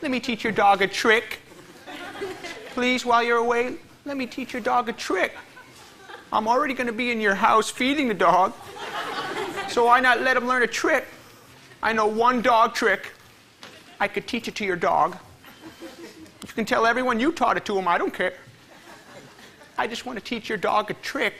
[0.00, 1.40] Let me teach your dog a trick.
[2.70, 5.32] Please, while you're away, let me teach your dog a trick.
[6.32, 8.52] I'm already going to be in your house feeding the dog.
[9.68, 11.06] So why not let him learn a trick?
[11.82, 13.12] I know one dog trick.
[14.00, 15.16] I could teach it to your dog.
[16.46, 18.34] You can tell everyone you taught it to him, I don't care.
[19.78, 21.34] I just want to teach your dog a trick.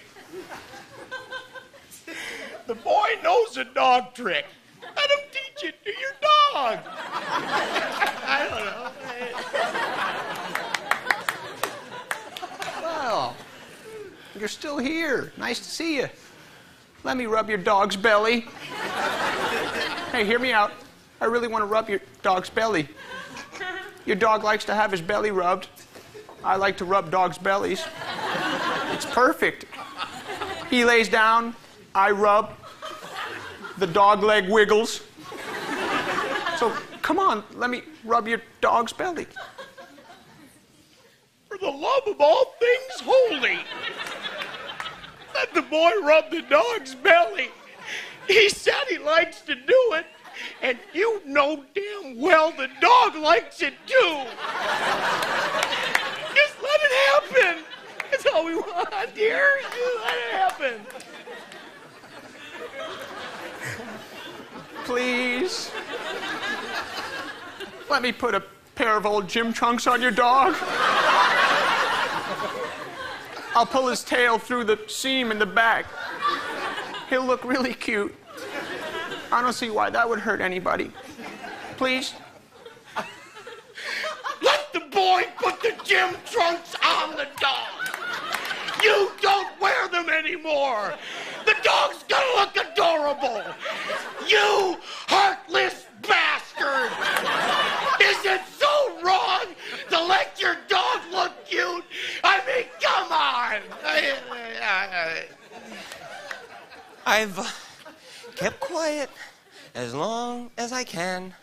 [2.67, 4.47] The boy knows a dog trick.
[4.83, 6.79] Let him teach it to your dog.
[8.27, 9.94] I don't know.
[13.15, 13.37] Well,
[14.37, 15.33] you're still here.
[15.37, 16.09] Nice to see you.
[17.05, 18.41] Let me rub your dog's belly.
[20.11, 20.73] hey, hear me out.
[21.21, 22.89] I really want to rub your dog's belly.
[24.05, 25.69] Your dog likes to have his belly rubbed.
[26.43, 27.87] I like to rub dogs' bellies.
[28.91, 29.67] It's perfect.
[30.69, 31.55] He lays down,
[31.95, 32.51] I rub,
[33.79, 35.03] the dog leg wiggles.
[36.59, 39.29] So come on, let me rub your dog's belly.
[41.55, 43.61] For the love of all things holy,
[45.35, 47.49] let the boy rub the dog's belly.
[48.27, 50.05] He said he likes to do it,
[50.63, 54.25] and you know damn well the dog likes it too.
[56.35, 57.65] Just let it happen.
[58.11, 59.49] That's all we want, dear.
[59.63, 60.81] Just let it happen.
[64.87, 65.71] Please.
[67.89, 68.43] Let me put a
[68.75, 70.57] pair of old gym trunks on your dog.
[73.55, 75.87] I'll pull his tail through the seam in the back.
[77.09, 78.15] He'll look really cute.
[79.31, 80.91] I don't see why that would hurt anybody.
[81.77, 82.15] Please?
[84.43, 87.69] Let the boy put the gym trunks on the dog.
[88.83, 90.95] You don't wear them anymore.
[91.47, 93.43] The dog's gonna look adorable.
[94.27, 96.91] You heartless bastard!
[98.01, 98.41] Is it
[99.05, 99.47] wrong
[99.91, 101.85] to let your dog look cute?
[102.23, 103.61] I mean, come on!
[107.07, 107.45] I've uh,
[108.35, 109.11] kept quiet
[109.75, 111.35] as long as I can,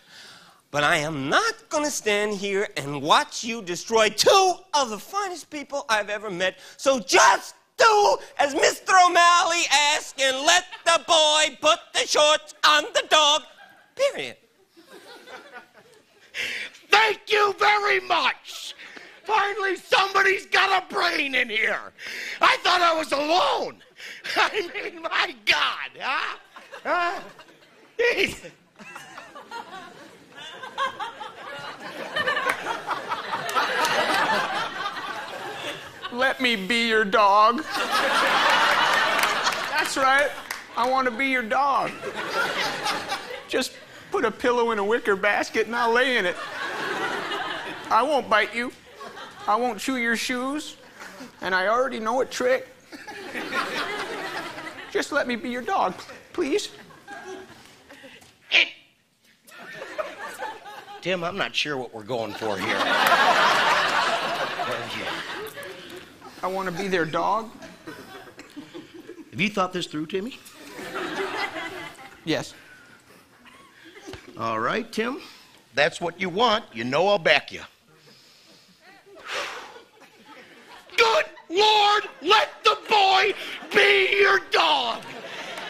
[0.72, 4.98] but I am not going to stand here and watch you destroy two of the
[4.98, 6.58] finest people I've ever met.
[6.78, 8.94] So just do as Mr.
[9.06, 13.44] O'Malley asked and let the boy put the shorts on the dog.
[13.96, 14.38] Period.
[16.92, 18.76] Thank you very much.
[19.24, 21.94] Finally, somebody's got a brain in here.
[22.42, 23.82] I thought I was alone.
[24.36, 26.38] I mean, my God, huh?
[26.84, 27.22] Huh?
[27.98, 28.52] Jeez.
[36.12, 37.64] Let me be your dog.
[39.70, 40.30] That's right.
[40.76, 41.92] I want to be your dog.
[43.48, 43.72] Just
[44.12, 46.36] put a pillow in a wicker basket and I'll lay in it.
[47.92, 48.72] I won't bite you.
[49.48, 50.78] I won't chew your shoes.
[51.42, 52.70] And I already know a trick.
[54.92, 55.94] Just let me be your dog,
[56.34, 56.70] please.
[61.02, 62.78] Tim, I'm not sure what we're going for here.
[66.44, 67.52] I want to be their dog.
[69.32, 70.40] Have you thought this through, Timmy?
[72.24, 72.54] Yes.
[74.38, 75.22] All right, Tim.
[75.74, 76.66] That's what you want.
[76.74, 77.62] You know I'll back you.
[80.98, 81.26] Good
[81.62, 83.34] Lord, let the boy
[83.74, 85.04] be your dog.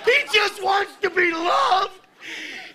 [0.05, 1.99] He just wants to be loved.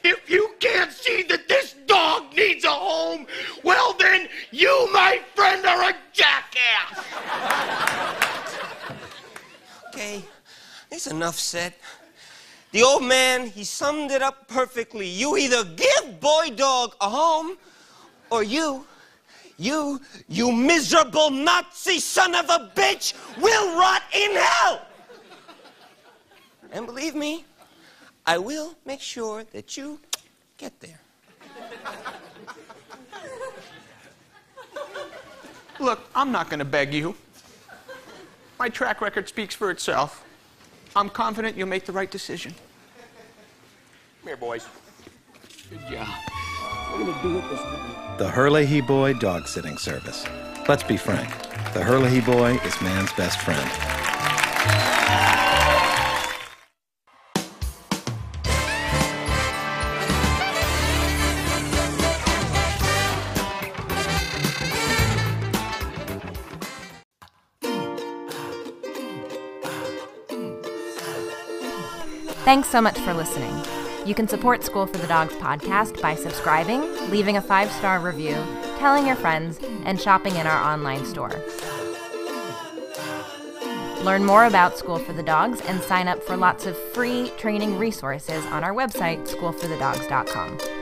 [0.05, 3.27] If you can't see that this dog needs a home,
[3.65, 6.91] well, then you, my friend, are a jackass.
[9.89, 10.23] Okay,
[10.91, 11.75] it's enough said.
[12.73, 15.09] The old man, he summed it up perfectly.
[15.09, 17.57] You either give boy dog a home,
[18.31, 18.87] or you,
[19.59, 24.83] you, you miserable Nazi son of a bitch, will rot in hell.
[26.73, 27.45] And believe me,
[28.27, 30.01] I will make sure that you
[30.59, 31.01] get there.
[35.79, 37.15] Look, I'm not going to beg you.
[38.59, 40.25] My track record speaks for itself.
[40.95, 42.55] I'm confident you'll make the right decision.
[44.21, 44.67] Come here, boys.
[45.69, 46.09] Good job.
[48.19, 50.25] The Herlihy Boy Dog Sitting Service.
[50.69, 51.29] Let's be frank.
[51.75, 53.71] The Herlihy Boy is man's best friend.
[72.45, 73.86] Thanks so much for listening.
[74.07, 78.37] You can support School for the Dogs podcast by subscribing, leaving a five star review,
[78.79, 81.33] telling your friends, and shopping in our online store.
[84.05, 87.79] Learn more about School for the Dogs and sign up for lots of free training
[87.81, 90.76] resources on our website, schoolforthedogs.com.